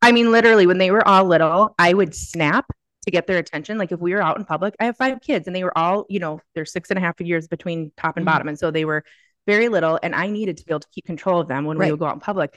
I 0.00 0.12
mean, 0.12 0.30
literally, 0.30 0.66
when 0.66 0.78
they 0.78 0.92
were 0.92 1.06
all 1.06 1.24
little, 1.24 1.74
I 1.76 1.92
would 1.92 2.14
snap 2.14 2.66
to 3.04 3.10
get 3.10 3.26
their 3.26 3.38
attention. 3.38 3.78
Like 3.78 3.90
if 3.90 3.98
we 3.98 4.14
were 4.14 4.22
out 4.22 4.38
in 4.38 4.44
public, 4.44 4.76
I 4.78 4.84
have 4.84 4.96
five 4.96 5.20
kids 5.20 5.48
and 5.48 5.56
they 5.56 5.64
were 5.64 5.76
all, 5.76 6.06
you 6.08 6.20
know, 6.20 6.40
they're 6.54 6.64
six 6.64 6.90
and 6.90 6.98
a 6.98 7.02
half 7.02 7.20
years 7.20 7.48
between 7.48 7.90
top 7.96 8.16
and 8.16 8.24
mm-hmm. 8.24 8.32
bottom. 8.32 8.48
And 8.48 8.58
so 8.58 8.70
they 8.70 8.84
were 8.84 9.02
very 9.46 9.68
little. 9.68 9.98
And 10.00 10.14
I 10.14 10.28
needed 10.28 10.58
to 10.58 10.64
be 10.64 10.70
able 10.70 10.80
to 10.80 10.88
keep 10.92 11.06
control 11.06 11.40
of 11.40 11.48
them 11.48 11.64
when 11.64 11.78
right. 11.78 11.86
we 11.86 11.92
would 11.92 12.00
go 12.00 12.06
out 12.06 12.14
in 12.14 12.20
public 12.20 12.54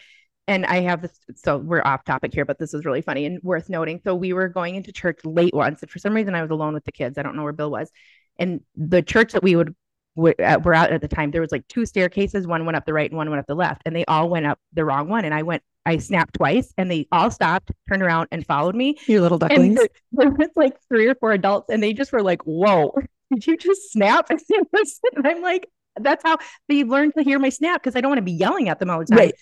and 0.47 0.65
I 0.65 0.81
have 0.81 1.01
this. 1.01 1.17
So 1.35 1.57
we're 1.57 1.81
off 1.83 2.03
topic 2.03 2.33
here, 2.33 2.45
but 2.45 2.59
this 2.59 2.73
is 2.73 2.85
really 2.85 3.01
funny 3.01 3.25
and 3.25 3.41
worth 3.43 3.69
noting. 3.69 4.01
So 4.03 4.15
we 4.15 4.33
were 4.33 4.49
going 4.49 4.75
into 4.75 4.91
church 4.91 5.19
late 5.23 5.53
once, 5.53 5.81
and 5.81 5.89
for 5.89 5.99
some 5.99 6.13
reason 6.13 6.35
I 6.35 6.41
was 6.41 6.51
alone 6.51 6.73
with 6.73 6.83
the 6.83 6.91
kids. 6.91 7.17
I 7.17 7.23
don't 7.23 7.35
know 7.35 7.43
where 7.43 7.53
Bill 7.53 7.71
was, 7.71 7.91
and 8.37 8.61
the 8.75 9.01
church 9.01 9.33
that 9.33 9.43
we 9.43 9.55
would 9.55 9.75
uh, 10.17 10.59
were 10.63 10.73
out 10.73 10.91
at 10.91 11.01
the 11.01 11.07
time. 11.07 11.31
There 11.31 11.41
was 11.41 11.51
like 11.51 11.67
two 11.67 11.85
staircases. 11.85 12.47
One 12.47 12.65
went 12.65 12.75
up 12.75 12.85
the 12.85 12.93
right, 12.93 13.09
and 13.09 13.17
one 13.17 13.29
went 13.29 13.39
up 13.39 13.47
the 13.47 13.55
left, 13.55 13.81
and 13.85 13.95
they 13.95 14.05
all 14.05 14.29
went 14.29 14.45
up 14.45 14.59
the 14.73 14.85
wrong 14.85 15.07
one. 15.07 15.25
And 15.25 15.33
I 15.33 15.43
went, 15.43 15.63
I 15.85 15.97
snapped 15.97 16.35
twice, 16.35 16.73
and 16.77 16.89
they 16.89 17.07
all 17.11 17.31
stopped, 17.31 17.71
turned 17.89 18.03
around, 18.03 18.27
and 18.31 18.45
followed 18.45 18.75
me. 18.75 18.97
Your 19.07 19.21
little 19.21 19.37
ducklings. 19.37 19.75
There, 19.75 19.87
there 20.11 20.29
was 20.29 20.49
like 20.55 20.75
three 20.89 21.07
or 21.07 21.15
four 21.15 21.31
adults, 21.31 21.69
and 21.69 21.81
they 21.81 21.93
just 21.93 22.11
were 22.11 22.23
like, 22.23 22.41
"Whoa, 22.43 22.93
did 23.33 23.47
you 23.47 23.57
just 23.57 23.91
snap?" 23.91 24.29
and 24.29 25.27
I'm 25.27 25.41
like, 25.41 25.67
that's 25.99 26.23
how 26.23 26.37
they 26.67 26.83
learned 26.83 27.13
to 27.17 27.23
hear 27.23 27.39
my 27.39 27.49
snap 27.49 27.81
because 27.81 27.95
I 27.95 28.01
don't 28.01 28.09
want 28.09 28.19
to 28.19 28.23
be 28.23 28.31
yelling 28.31 28.69
at 28.69 28.79
them 28.79 28.89
all 28.89 28.99
the 28.99 29.05
time. 29.05 29.17
Right. 29.17 29.35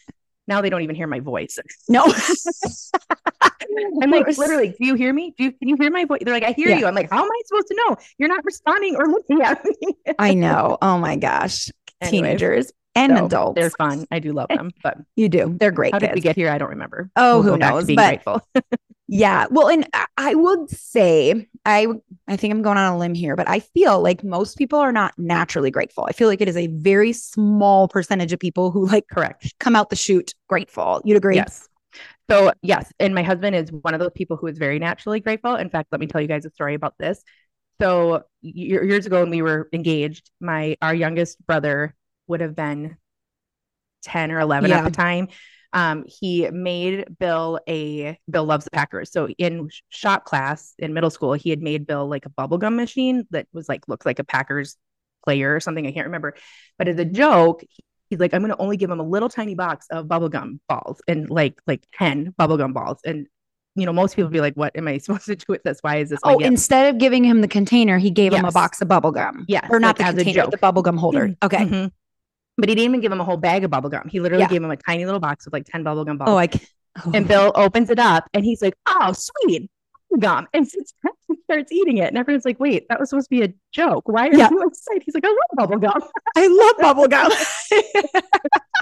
Now 0.50 0.62
they 0.62 0.72
don't 0.72 0.82
even 0.82 0.96
hear 0.96 1.06
my 1.06 1.20
voice. 1.20 1.60
No. 1.88 2.04
I'm 4.02 4.10
like, 4.10 4.28
literally, 4.38 4.70
do 4.70 4.86
you 4.86 4.96
hear 4.96 5.14
me? 5.14 5.34
Do 5.38 5.44
you 5.44 5.52
can 5.52 5.70
you 5.70 5.76
hear 5.80 5.92
my 5.92 6.06
voice? 6.06 6.22
They're 6.24 6.34
like, 6.34 6.44
I 6.44 6.52
hear 6.52 6.70
yeah. 6.70 6.80
you. 6.80 6.86
I'm 6.88 6.96
like, 6.96 7.10
how 7.12 7.24
am 7.24 7.30
I 7.30 7.42
supposed 7.46 7.68
to 7.68 7.76
know? 7.76 7.98
You're 8.18 8.30
not 8.30 8.44
responding 8.44 8.96
or 8.96 9.08
looking 9.08 9.42
at 9.44 9.64
me. 9.64 9.96
I 10.20 10.34
know. 10.34 10.80
Oh 10.82 10.98
my 10.98 11.16
gosh. 11.18 11.70
Anyways, 12.02 12.12
Teenagers 12.12 12.72
and 12.96 13.16
so 13.16 13.26
adults. 13.28 13.56
They're 13.60 13.70
fun. 13.70 14.08
I 14.10 14.18
do 14.18 14.34
love 14.34 14.48
them, 14.50 14.72
but 14.82 14.98
you 15.16 15.30
do. 15.30 15.56
They're 15.60 15.72
great. 15.72 15.94
How 15.94 16.00
kids. 16.00 16.10
did 16.10 16.16
we 16.16 16.22
get 16.22 16.36
here? 16.36 16.50
I 16.50 16.58
don't 16.58 16.70
remember. 16.70 17.12
Oh, 17.16 17.42
we'll 17.42 17.54
who 17.54 17.58
knows? 17.58 17.86
Being 17.86 17.98
but 17.98 18.24
grateful. 18.24 18.42
Yeah. 19.12 19.48
Well, 19.50 19.70
and 19.70 19.88
I 20.18 20.36
would 20.36 20.70
say 20.70 21.48
I 21.66 21.88
I 22.28 22.36
think 22.36 22.54
I'm 22.54 22.62
going 22.62 22.78
on 22.78 22.94
a 22.94 22.98
limb 22.98 23.16
here, 23.16 23.36
but 23.36 23.50
I 23.50 23.60
feel 23.60 24.02
like 24.02 24.24
most 24.24 24.58
people 24.58 24.78
are 24.78 24.92
not 24.92 25.18
naturally 25.18 25.72
grateful. 25.72 26.06
I 26.08 26.12
feel 26.12 26.28
like 26.28 26.42
it 26.42 26.48
is 26.48 26.56
a 26.56 26.68
very 26.68 27.12
small 27.14 27.88
percentage 27.88 28.32
of 28.34 28.40
people 28.40 28.70
who 28.70 28.86
like 28.86 29.08
correct 29.08 29.54
come 29.60 29.76
out 29.76 29.90
the 29.90 29.96
chute 29.96 30.36
grateful. 30.48 31.02
You'd 31.04 31.18
agree? 31.18 31.38
Yes. 31.38 31.68
So 32.30 32.54
yes, 32.62 32.94
and 33.00 33.16
my 33.16 33.24
husband 33.24 33.56
is 33.56 33.72
one 33.72 33.96
of 33.96 34.00
those 34.00 34.12
people 34.14 34.38
who 34.38 34.46
is 34.46 34.60
very 34.60 34.78
naturally 34.78 35.20
grateful. 35.20 35.56
In 35.56 35.72
fact, 35.72 35.90
let 35.92 36.00
me 36.00 36.06
tell 36.06 36.22
you 36.22 36.28
guys 36.28 36.46
a 36.46 36.52
story 36.52 36.76
about 36.76 36.94
this. 37.00 37.24
So 37.82 38.24
years 38.42 39.08
ago 39.08 39.22
when 39.22 39.32
we 39.32 39.42
were 39.42 39.70
engaged, 39.74 40.30
my 40.40 40.78
our 40.84 40.94
youngest 40.94 41.44
brother 41.48 41.96
would 42.28 42.42
have 42.42 42.56
been 42.56 42.98
10 44.04 44.32
or 44.32 44.40
11 44.40 44.70
yeah. 44.70 44.78
at 44.78 44.84
the 44.84 44.92
time. 44.92 45.30
Um, 45.72 46.04
he 46.08 46.50
made 46.50 47.06
Bill 47.20 47.60
a 47.68 48.18
Bill 48.30 48.46
loves 48.46 48.66
the 48.66 48.72
Packers. 48.72 49.12
So 49.12 49.28
in 49.38 49.70
shop 49.90 50.26
class 50.26 50.74
in 50.80 50.94
middle 50.94 51.10
school, 51.10 51.34
he 51.34 51.50
had 51.50 51.62
made 51.62 51.86
Bill 51.86 52.08
like 52.08 52.26
a 52.26 52.30
bubblegum 52.30 52.76
machine 52.76 53.26
that 53.32 53.48
was 53.54 53.70
like 53.70 53.88
looked 53.88 54.06
like 54.06 54.20
a 54.20 54.24
Packers 54.24 54.78
player 55.24 55.56
or 55.56 55.60
something. 55.60 55.86
I 55.86 55.92
can't 55.92 56.08
remember. 56.08 56.36
But 56.78 56.88
as 56.88 56.98
a 56.98 57.06
joke, 57.06 57.64
he's 58.10 58.20
like, 58.20 58.34
I'm 58.34 58.42
gonna 58.42 58.56
only 58.58 58.78
give 58.78 58.90
him 58.90 59.00
a 59.00 59.04
little 59.04 59.30
tiny 59.30 59.56
box 59.56 59.86
of 59.92 60.08
bubblegum 60.08 60.60
balls 60.68 61.02
and 61.08 61.30
like 61.30 61.60
like 61.68 61.86
10 61.98 62.34
bubblegum 62.40 62.74
balls. 62.74 63.00
And 63.06 63.28
you 63.76 63.86
know, 63.86 63.94
most 63.94 64.16
people 64.16 64.30
be 64.30 64.42
like, 64.42 64.56
What 64.56 64.76
am 64.76 64.88
I 64.88 64.98
supposed 65.00 65.26
to 65.26 65.36
do 65.36 65.46
with 65.48 65.64
this? 65.64 65.80
Why 65.82 65.98
is 65.98 66.10
this? 66.10 66.20
Oh, 66.24 66.40
instead 66.40 66.94
of 66.94 67.00
giving 67.00 67.24
him 67.24 67.42
the 67.42 67.48
container, 67.48 67.98
he 67.98 68.12
gave 68.12 68.32
yes. 68.32 68.40
him 68.40 68.46
a 68.46 68.52
box 68.52 68.82
of 68.82 68.88
bubblegum. 68.88 69.46
Yeah. 69.48 69.68
Or 69.70 69.80
not 69.80 70.00
like 70.00 70.16
the 70.16 70.24
container, 70.24 70.50
the 70.50 70.58
bubblegum 70.58 70.98
holder. 70.98 71.28
Mm-hmm. 71.28 71.46
Okay. 71.46 71.66
Mm-hmm. 71.66 71.88
But 72.60 72.70
he 72.70 72.76
didn't 72.76 72.90
even 72.92 73.02
give 73.02 73.12
him 73.12 73.22
a 73.22 73.24
whole 73.24 73.38
bag 73.38 73.64
of 73.64 73.72
bubblegum. 73.72 74.10
He 74.10 74.20
literally 74.20 74.44
yeah. 74.44 74.50
gave 74.50 74.64
him 74.64 74.72
a 74.72 74.78
tiny 74.78 75.06
little 75.06 75.20
box 75.20 75.46
with 75.46 75.54
like 75.54 75.66
10 75.66 75.84
bubblegum 75.84 76.18
balls. 76.18 76.30
Oh, 76.30 76.38
I 76.38 76.48
can- 76.48 76.62
oh. 77.06 77.12
And 77.14 77.28
Bill 77.28 77.52
opens 77.56 77.90
it 77.90 78.00
up 78.00 78.28
and 78.34 78.44
he's 78.44 78.62
like, 78.62 78.74
Oh, 78.86 79.14
sweet 79.14 79.70
gum 80.18 80.48
and 80.54 80.68
starts 81.44 81.72
eating 81.72 81.98
it. 81.98 82.08
And 82.08 82.18
everyone's 82.18 82.46
like, 82.46 82.60
wait, 82.60 82.88
that 82.90 83.00
was 83.00 83.10
supposed 83.10 83.30
to 83.30 83.30
be 83.30 83.44
a 83.44 83.54
joke. 83.72 84.08
Why 84.08 84.30
are 84.30 84.36
yeah. 84.36 84.50
you 84.50 84.68
excited? 84.68 85.04
He's 85.06 85.14
like, 85.14 85.26
I 85.26 85.30
love 85.30 85.70
bubble 85.70 85.78
gum. 85.78 86.02
I 86.36 86.48
love 86.48 86.76
bubble 86.80 87.08
gum. 87.08 87.32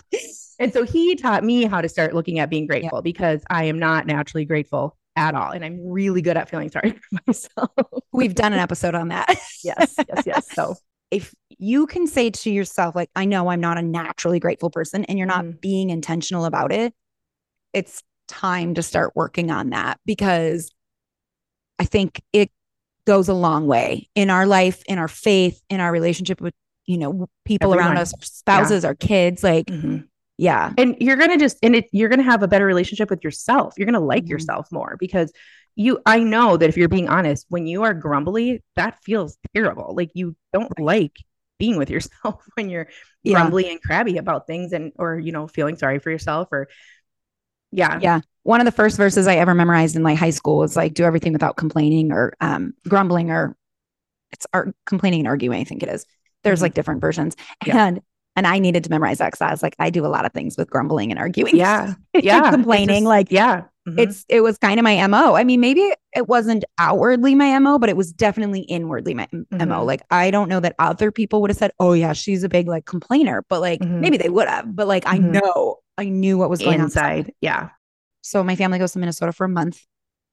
and 0.59 0.71
so 0.71 0.83
he 0.83 1.15
taught 1.15 1.43
me 1.43 1.65
how 1.65 1.81
to 1.81 1.89
start 1.89 2.13
looking 2.13 2.39
at 2.39 2.49
being 2.49 2.67
grateful 2.67 2.99
yeah. 2.99 3.01
because 3.03 3.43
I 3.49 3.65
am 3.65 3.79
not 3.79 4.05
naturally 4.05 4.45
grateful 4.45 4.95
at 5.15 5.35
all. 5.35 5.51
And 5.51 5.65
I'm 5.65 5.89
really 5.89 6.21
good 6.21 6.37
at 6.37 6.49
feeling 6.49 6.69
sorry 6.69 6.91
for 6.91 7.19
myself. 7.27 7.71
We've 8.11 8.35
done 8.35 8.53
an 8.53 8.59
episode 8.59 8.95
on 8.95 9.09
that. 9.09 9.27
yes, 9.63 9.95
yes, 9.97 10.23
yes. 10.25 10.53
So 10.53 10.75
if 11.11 11.33
you 11.59 11.87
can 11.87 12.07
say 12.07 12.29
to 12.29 12.51
yourself, 12.51 12.95
like, 12.95 13.09
I 13.15 13.25
know 13.25 13.49
I'm 13.49 13.61
not 13.61 13.77
a 13.77 13.81
naturally 13.81 14.39
grateful 14.39 14.69
person 14.69 15.05
and 15.05 15.17
you're 15.17 15.27
not 15.27 15.45
mm. 15.45 15.59
being 15.61 15.89
intentional 15.89 16.45
about 16.45 16.71
it, 16.71 16.93
it's 17.73 18.03
time 18.27 18.75
to 18.75 18.83
start 18.83 19.13
working 19.15 19.51
on 19.51 19.71
that 19.71 19.99
because 20.05 20.69
I 21.79 21.85
think 21.85 22.21
it 22.33 22.51
goes 23.05 23.29
a 23.29 23.33
long 23.33 23.67
way 23.67 24.09
in 24.15 24.29
our 24.29 24.45
life, 24.45 24.83
in 24.87 24.99
our 24.99 25.07
faith, 25.07 25.61
in 25.69 25.79
our 25.79 25.91
relationship 25.91 26.41
with, 26.41 26.53
you 26.85 26.97
know, 26.97 27.27
people 27.45 27.73
Everyone. 27.73 27.93
around 27.93 28.01
us, 28.01 28.13
spouses, 28.21 28.83
yeah. 28.83 28.89
our 28.89 28.95
kids. 28.95 29.43
Like, 29.43 29.67
mm-hmm. 29.67 29.99
yeah. 30.37 30.73
And 30.77 30.95
you're 30.99 31.15
going 31.15 31.31
to 31.31 31.37
just, 31.37 31.57
and 31.63 31.75
it, 31.75 31.85
you're 31.91 32.09
going 32.09 32.19
to 32.19 32.25
have 32.25 32.43
a 32.43 32.47
better 32.47 32.65
relationship 32.65 33.09
with 33.09 33.23
yourself. 33.23 33.73
You're 33.77 33.85
going 33.85 33.93
to 33.93 33.99
like 33.99 34.23
mm-hmm. 34.23 34.31
yourself 34.31 34.71
more 34.71 34.97
because 34.99 35.31
you, 35.75 35.99
I 36.05 36.19
know 36.19 36.57
that 36.57 36.69
if 36.69 36.77
you're 36.77 36.89
being 36.89 37.07
honest, 37.07 37.45
when 37.49 37.67
you 37.67 37.83
are 37.83 37.93
grumbly, 37.93 38.63
that 38.75 39.01
feels 39.03 39.37
terrible. 39.55 39.93
Like 39.95 40.11
you 40.13 40.35
don't 40.51 40.79
like 40.79 41.13
being 41.57 41.77
with 41.77 41.89
yourself 41.89 42.43
when 42.55 42.69
you're 42.69 42.87
yeah. 43.23 43.33
grumbly 43.33 43.69
and 43.69 43.81
crabby 43.81 44.17
about 44.17 44.47
things 44.47 44.73
and, 44.73 44.91
or, 44.97 45.17
you 45.17 45.31
know, 45.31 45.47
feeling 45.47 45.75
sorry 45.75 45.99
for 45.99 46.11
yourself 46.11 46.49
or, 46.51 46.67
yeah. 47.71 47.99
Yeah 48.01 48.21
one 48.47 48.61
of 48.61 48.65
the 48.65 48.71
first 48.71 48.95
verses 48.95 49.27
I 49.27 49.35
ever 49.35 49.53
memorized 49.53 49.97
in 49.97 50.03
like 50.03 50.17
high 50.17 50.29
school 50.29 50.59
was 50.59 50.77
like 50.77 50.93
do 50.93 51.03
everything 51.03 51.33
without 51.33 51.57
complaining 51.57 52.13
or 52.13 52.33
um, 52.39 52.73
grumbling 52.87 53.29
or 53.29 53.57
it's 54.31 54.47
art 54.53 54.73
complaining 54.85 55.19
and 55.19 55.27
arguing. 55.27 55.59
I 55.59 55.65
think 55.65 55.83
it 55.83 55.89
is. 55.89 56.05
There's 56.43 56.59
mm-hmm. 56.59 56.63
like 56.63 56.73
different 56.73 57.01
versions. 57.01 57.35
Yeah. 57.65 57.87
And 57.87 58.01
and 58.37 58.47
I 58.47 58.59
needed 58.59 58.85
to 58.85 58.89
memorize 58.89 59.17
that 59.17 59.33
because 59.33 59.41
I 59.41 59.51
was 59.51 59.61
like, 59.61 59.75
I 59.79 59.89
do 59.89 60.05
a 60.05 60.07
lot 60.07 60.23
of 60.23 60.31
things 60.31 60.55
with 60.55 60.69
grumbling 60.69 61.11
and 61.11 61.19
arguing. 61.19 61.57
Yeah. 61.57 61.95
Yeah. 62.13 62.49
complaining. 62.51 63.01
Just, 63.01 63.05
like, 63.05 63.31
yeah. 63.31 63.63
Mm-hmm. 63.87 63.99
It's 63.99 64.25
it 64.27 64.41
was 64.41 64.57
kind 64.57 64.79
of 64.79 64.83
my 64.83 65.05
MO. 65.07 65.35
I 65.35 65.45
mean, 65.45 65.61
maybe 65.61 65.93
it 66.13 66.27
wasn't 66.27 66.65
outwardly 66.77 67.35
my 67.35 67.57
MO, 67.59 67.79
but 67.79 67.89
it 67.89 67.95
was 67.95 68.11
definitely 68.11 68.61
inwardly 68.61 69.13
my 69.13 69.27
mm-hmm. 69.27 69.69
MO. 69.69 69.85
Like, 69.85 70.01
I 70.11 70.29
don't 70.29 70.49
know 70.49 70.59
that 70.59 70.75
other 70.77 71.09
people 71.11 71.41
would 71.41 71.49
have 71.49 71.57
said, 71.57 71.71
Oh 71.79 71.93
yeah, 71.93 72.11
she's 72.11 72.43
a 72.43 72.49
big 72.49 72.67
like 72.67 72.85
complainer, 72.85 73.45
but 73.47 73.61
like 73.61 73.79
mm-hmm. 73.79 74.01
maybe 74.01 74.17
they 74.17 74.29
would 74.29 74.49
have. 74.49 74.75
But 74.75 74.87
like 74.87 75.05
I 75.05 75.19
mm-hmm. 75.19 75.31
know 75.31 75.77
I 75.97 76.09
knew 76.09 76.37
what 76.37 76.49
was 76.49 76.61
going 76.61 76.81
inside. 76.81 77.27
On. 77.27 77.31
Yeah. 77.39 77.69
So 78.21 78.43
my 78.43 78.57
family 78.57 78.77
goes 78.77 78.91
to 78.91 78.99
Minnesota 78.99 79.31
for 79.31 79.45
a 79.45 79.49
month 79.49 79.85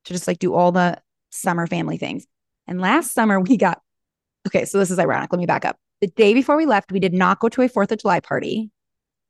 to 0.06 0.12
just 0.12 0.26
like 0.26 0.40
do 0.40 0.52
all 0.52 0.72
the 0.72 1.00
summer 1.30 1.68
family 1.68 1.96
things. 1.96 2.26
And 2.66 2.80
last 2.80 3.12
summer 3.12 3.38
we 3.38 3.56
got 3.56 3.80
okay, 4.48 4.64
so 4.64 4.78
this 4.78 4.90
is 4.90 4.98
ironic. 4.98 5.32
Let 5.32 5.38
me 5.38 5.46
back 5.46 5.64
up. 5.64 5.76
The 6.00 6.08
day 6.08 6.34
before 6.34 6.56
we 6.56 6.66
left, 6.66 6.90
we 6.90 6.98
did 6.98 7.14
not 7.14 7.38
go 7.38 7.48
to 7.50 7.62
a 7.62 7.68
4th 7.68 7.92
of 7.92 7.98
July 7.98 8.20
party 8.20 8.70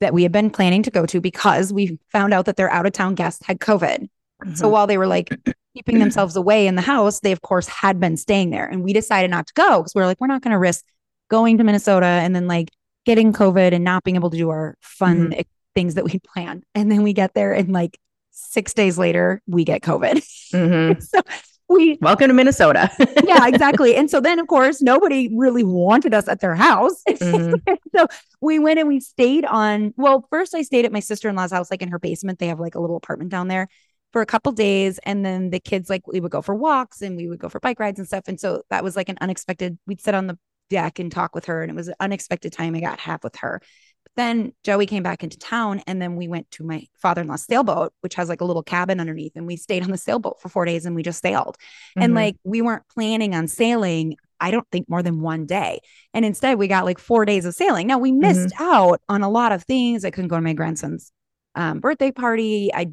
that 0.00 0.12
we 0.12 0.22
had 0.22 0.32
been 0.32 0.50
planning 0.50 0.82
to 0.82 0.90
go 0.90 1.06
to 1.06 1.20
because 1.20 1.72
we 1.72 1.98
found 2.10 2.34
out 2.34 2.46
that 2.46 2.56
their 2.56 2.70
out 2.70 2.86
of 2.86 2.92
town 2.92 3.14
guest 3.14 3.44
had 3.44 3.60
COVID. 3.60 4.08
Mm-hmm. 4.44 4.54
So 4.56 4.68
while 4.68 4.86
they 4.86 4.98
were 4.98 5.06
like 5.06 5.30
keeping 5.74 5.98
themselves 5.98 6.36
away 6.36 6.66
in 6.66 6.74
the 6.74 6.82
house, 6.82 7.20
they 7.20 7.32
of 7.32 7.42
course 7.42 7.66
had 7.66 7.98
been 7.98 8.16
staying 8.16 8.50
there. 8.50 8.66
And 8.66 8.82
we 8.82 8.92
decided 8.92 9.30
not 9.30 9.46
to 9.48 9.54
go 9.54 9.80
because 9.80 9.94
we 9.94 10.02
are 10.02 10.06
like, 10.06 10.20
we're 10.20 10.26
not 10.26 10.42
going 10.42 10.52
to 10.52 10.58
risk 10.58 10.84
going 11.30 11.58
to 11.58 11.64
Minnesota 11.64 12.06
and 12.06 12.34
then 12.34 12.46
like 12.46 12.70
getting 13.04 13.32
COVID 13.32 13.72
and 13.72 13.84
not 13.84 14.04
being 14.04 14.16
able 14.16 14.30
to 14.30 14.36
do 14.36 14.50
our 14.50 14.76
fun 14.80 15.30
mm-hmm. 15.30 15.40
things 15.74 15.94
that 15.94 16.04
we 16.04 16.20
planned. 16.20 16.64
And 16.74 16.90
then 16.90 17.02
we 17.02 17.12
get 17.12 17.34
there 17.34 17.52
and 17.52 17.72
like 17.72 17.98
six 18.30 18.74
days 18.74 18.98
later, 18.98 19.42
we 19.46 19.64
get 19.64 19.82
COVID. 19.82 20.16
Mm-hmm. 20.52 21.00
so 21.00 21.20
we 21.68 21.98
welcome 22.00 22.28
to 22.28 22.34
Minnesota. 22.34 22.90
yeah, 23.24 23.46
exactly. 23.46 23.96
And 23.96 24.10
so 24.10 24.20
then, 24.20 24.38
of 24.38 24.46
course, 24.46 24.82
nobody 24.82 25.30
really 25.34 25.64
wanted 25.64 26.12
us 26.12 26.28
at 26.28 26.40
their 26.40 26.54
house. 26.54 27.02
Mm-hmm. 27.14 27.74
so 27.96 28.06
we 28.40 28.58
went 28.58 28.78
and 28.78 28.88
we 28.88 29.00
stayed 29.00 29.44
on. 29.44 29.94
Well, 29.96 30.26
first 30.30 30.54
I 30.54 30.62
stayed 30.62 30.84
at 30.84 30.92
my 30.92 31.00
sister 31.00 31.28
in 31.28 31.36
law's 31.36 31.52
house, 31.52 31.70
like 31.70 31.80
in 31.80 31.88
her 31.88 31.98
basement. 31.98 32.38
They 32.38 32.48
have 32.48 32.60
like 32.60 32.74
a 32.74 32.80
little 32.80 32.96
apartment 32.96 33.30
down 33.30 33.48
there 33.48 33.68
for 34.14 34.22
a 34.22 34.26
couple 34.26 34.52
days, 34.52 35.00
and 35.02 35.26
then 35.26 35.50
the 35.50 35.58
kids 35.58 35.90
like 35.90 36.06
we 36.06 36.20
would 36.20 36.30
go 36.30 36.40
for 36.40 36.54
walks 36.54 37.02
and 37.02 37.16
we 37.16 37.28
would 37.28 37.40
go 37.40 37.48
for 37.48 37.58
bike 37.58 37.80
rides 37.80 37.98
and 37.98 38.06
stuff. 38.06 38.28
And 38.28 38.38
so 38.38 38.62
that 38.70 38.84
was 38.84 38.94
like 38.94 39.08
an 39.08 39.18
unexpected. 39.20 39.76
We'd 39.88 40.00
sit 40.00 40.14
on 40.14 40.28
the 40.28 40.38
deck 40.70 41.00
and 41.00 41.10
talk 41.10 41.34
with 41.34 41.46
her, 41.46 41.62
and 41.62 41.70
it 41.70 41.74
was 41.74 41.88
an 41.88 41.96
unexpected 41.98 42.52
time 42.52 42.76
I 42.76 42.80
got 42.80 43.00
half 43.00 43.24
with 43.24 43.34
her 43.36 43.60
But 44.04 44.12
then 44.16 44.52
Joey 44.62 44.86
came 44.86 45.02
back 45.02 45.24
into 45.24 45.36
town 45.38 45.82
and 45.86 46.00
then 46.00 46.14
we 46.14 46.28
went 46.28 46.50
to 46.52 46.64
my 46.64 46.86
father-in-law's 47.02 47.44
sailboat, 47.44 47.92
which 48.02 48.14
has 48.14 48.28
like 48.28 48.40
a 48.40 48.44
little 48.44 48.62
cabin 48.62 49.00
underneath. 49.00 49.32
And 49.34 49.46
we 49.46 49.56
stayed 49.56 49.82
on 49.82 49.90
the 49.90 49.98
sailboat 49.98 50.40
for 50.40 50.48
four 50.48 50.64
days 50.64 50.86
and 50.86 50.94
we 50.94 51.02
just 51.02 51.22
sailed. 51.22 51.56
Mm-hmm. 51.58 52.02
And 52.02 52.14
like 52.14 52.36
we 52.44 52.62
weren't 52.62 52.88
planning 52.88 53.34
on 53.34 53.48
sailing, 53.48 54.16
I 54.40 54.50
don't 54.50 54.66
think 54.70 54.88
more 54.88 55.02
than 55.02 55.20
one 55.20 55.46
day. 55.46 55.80
And 56.12 56.24
instead 56.24 56.58
we 56.58 56.68
got 56.68 56.84
like 56.84 56.98
four 56.98 57.24
days 57.24 57.46
of 57.46 57.54
sailing. 57.54 57.86
Now 57.86 57.98
we 57.98 58.12
missed 58.12 58.54
mm-hmm. 58.54 58.62
out 58.62 59.00
on 59.08 59.22
a 59.22 59.30
lot 59.30 59.52
of 59.52 59.64
things. 59.64 60.04
I 60.04 60.10
couldn't 60.10 60.28
go 60.28 60.36
to 60.36 60.42
my 60.42 60.52
grandson's 60.52 61.10
um, 61.54 61.80
birthday 61.80 62.12
party. 62.12 62.70
I, 62.74 62.92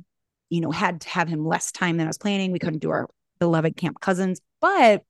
you 0.52 0.62
know, 0.62 0.70
had 0.70 1.02
to 1.02 1.10
have 1.10 1.28
him 1.28 1.46
less 1.46 1.72
time 1.72 1.98
than 1.98 2.06
I 2.06 2.10
was 2.10 2.18
planning. 2.18 2.52
We 2.52 2.60
couldn't 2.60 2.80
do 2.80 2.92
our 2.92 3.10
beloved 3.40 3.78
camp 3.78 4.02
cousins, 4.02 4.42
but 4.60 5.04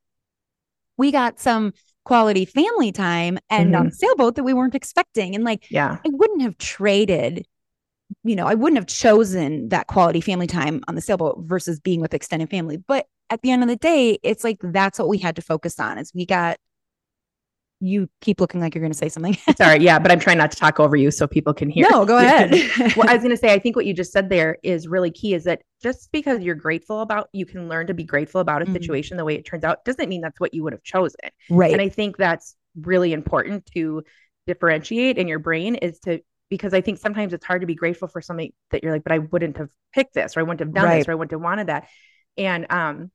we 0.98 1.12
got 1.12 1.40
some 1.40 1.74
quality 2.06 2.46
family 2.46 2.92
time 2.92 3.40
and 3.50 3.74
mm-hmm. 3.74 3.88
on 3.88 3.92
sailboat 3.92 4.36
that 4.36 4.44
we 4.44 4.54
weren't 4.54 4.76
expecting. 4.76 5.34
And 5.36 5.44
like, 5.44 5.70
yeah, 5.72 5.98
I 6.06 6.10
wouldn't 6.10 6.44
have 6.44 6.58
traded, 6.60 7.46
you 8.24 8.36
know, 8.36 8.46
I 8.46 8.54
wouldn't 8.54 8.78
have 8.78 8.88
chosen 8.88 9.70
that 9.70 9.88
quality 9.88 10.22
family 10.22 10.48
time 10.48 10.84
on 10.88 10.94
the 10.94 11.02
sailboat 11.02 11.40
versus 11.42 11.80
being 11.80 12.02
with 12.02 12.14
extended 12.14 12.52
family. 12.52 12.78
But 12.78 13.08
at 13.32 13.42
the 13.42 13.50
end 13.50 13.64
of 13.64 13.70
the 13.70 13.76
day, 13.76 14.20
it's 14.22 14.44
like 14.44 14.60
that's 14.62 15.00
what 15.00 15.08
we 15.08 15.18
had 15.18 15.36
to 15.38 15.42
focus 15.42 15.80
on 15.80 15.98
is 15.98 16.12
we 16.14 16.28
got 16.28 16.58
you 17.82 18.08
keep 18.22 18.40
looking 18.40 18.62
like 18.62 18.76
you're 18.76 18.82
going 18.82 18.92
to 18.92 18.98
say 18.98 19.10
something. 19.10 19.36
Sorry, 19.58 19.80
yeah, 19.80 20.00
but 20.00 20.12
I'm 20.12 20.20
trying 20.20 20.38
not 20.38 20.52
to 20.52 20.58
talk 20.58 20.80
over 20.80 20.96
you 20.96 21.10
so 21.12 21.28
people 21.28 21.54
can 21.54 21.70
hear. 21.70 21.88
No, 21.90 22.06
go 22.06 22.18
ahead. 22.20 22.52
well, 22.96 23.10
I 23.10 23.14
was 23.14 23.24
going 23.24 23.32
to 23.32 23.38
say, 23.38 23.52
I 23.54 23.60
think 23.60 23.76
what 23.76 23.86
you 23.86 23.94
just 23.94 24.12
said 24.12 24.30
there 24.30 24.58
is 24.64 24.88
really 24.88 25.12
key. 25.12 25.34
Is 25.34 25.46
that 25.46 25.64
just 25.82 26.12
because 26.12 26.42
you're 26.42 26.56
grateful 26.56 27.02
about, 27.02 27.30
you 27.34 27.46
can 27.46 27.68
learn 27.68 27.88
to 27.88 27.94
be 27.94 28.04
grateful 28.04 28.40
about 28.40 28.62
a 28.62 28.66
mm-hmm. 28.66 28.76
situation 28.76 29.18
the 29.18 29.26
way 29.26 29.36
it 29.36 29.46
turns 29.46 29.64
out, 29.64 29.84
doesn't 29.84 30.08
mean 30.08 30.22
that's 30.22 30.40
what 30.40 30.54
you 30.54 30.64
would 30.64 30.74
have 30.74 30.84
chosen. 30.84 31.20
Right. 31.50 31.74
And 31.74 31.82
I 31.82 31.90
think 31.90 32.18
that's 32.18 32.56
really 32.80 33.14
important 33.14 33.66
to 33.74 34.04
differentiate 34.48 35.18
in 35.18 35.28
your 35.28 35.40
brain 35.40 35.76
is 35.76 36.00
to 36.02 36.22
because 36.50 36.74
I 36.74 36.82
think 36.82 36.98
sometimes 36.98 37.32
it's 37.32 37.46
hard 37.46 37.62
to 37.62 37.68
be 37.68 37.76
grateful 37.76 38.10
for 38.10 38.22
something 38.22 38.52
that 38.72 38.84
you're 38.84 38.92
like, 38.92 39.04
but 39.04 39.14
I 39.14 39.20
wouldn't 39.20 39.58
have 39.58 39.70
picked 39.94 40.14
this, 40.14 40.36
or 40.36 40.42
I 40.42 40.44
wouldn't 40.44 40.60
have 40.60 40.74
done 40.74 40.84
right. 40.84 40.98
this, 40.98 41.08
or 41.08 41.14
I 41.14 41.16
wouldn't 41.16 41.32
have 41.32 41.42
wanted 41.42 41.68
that. 41.68 41.88
And 42.38 42.68
um, 42.70 43.10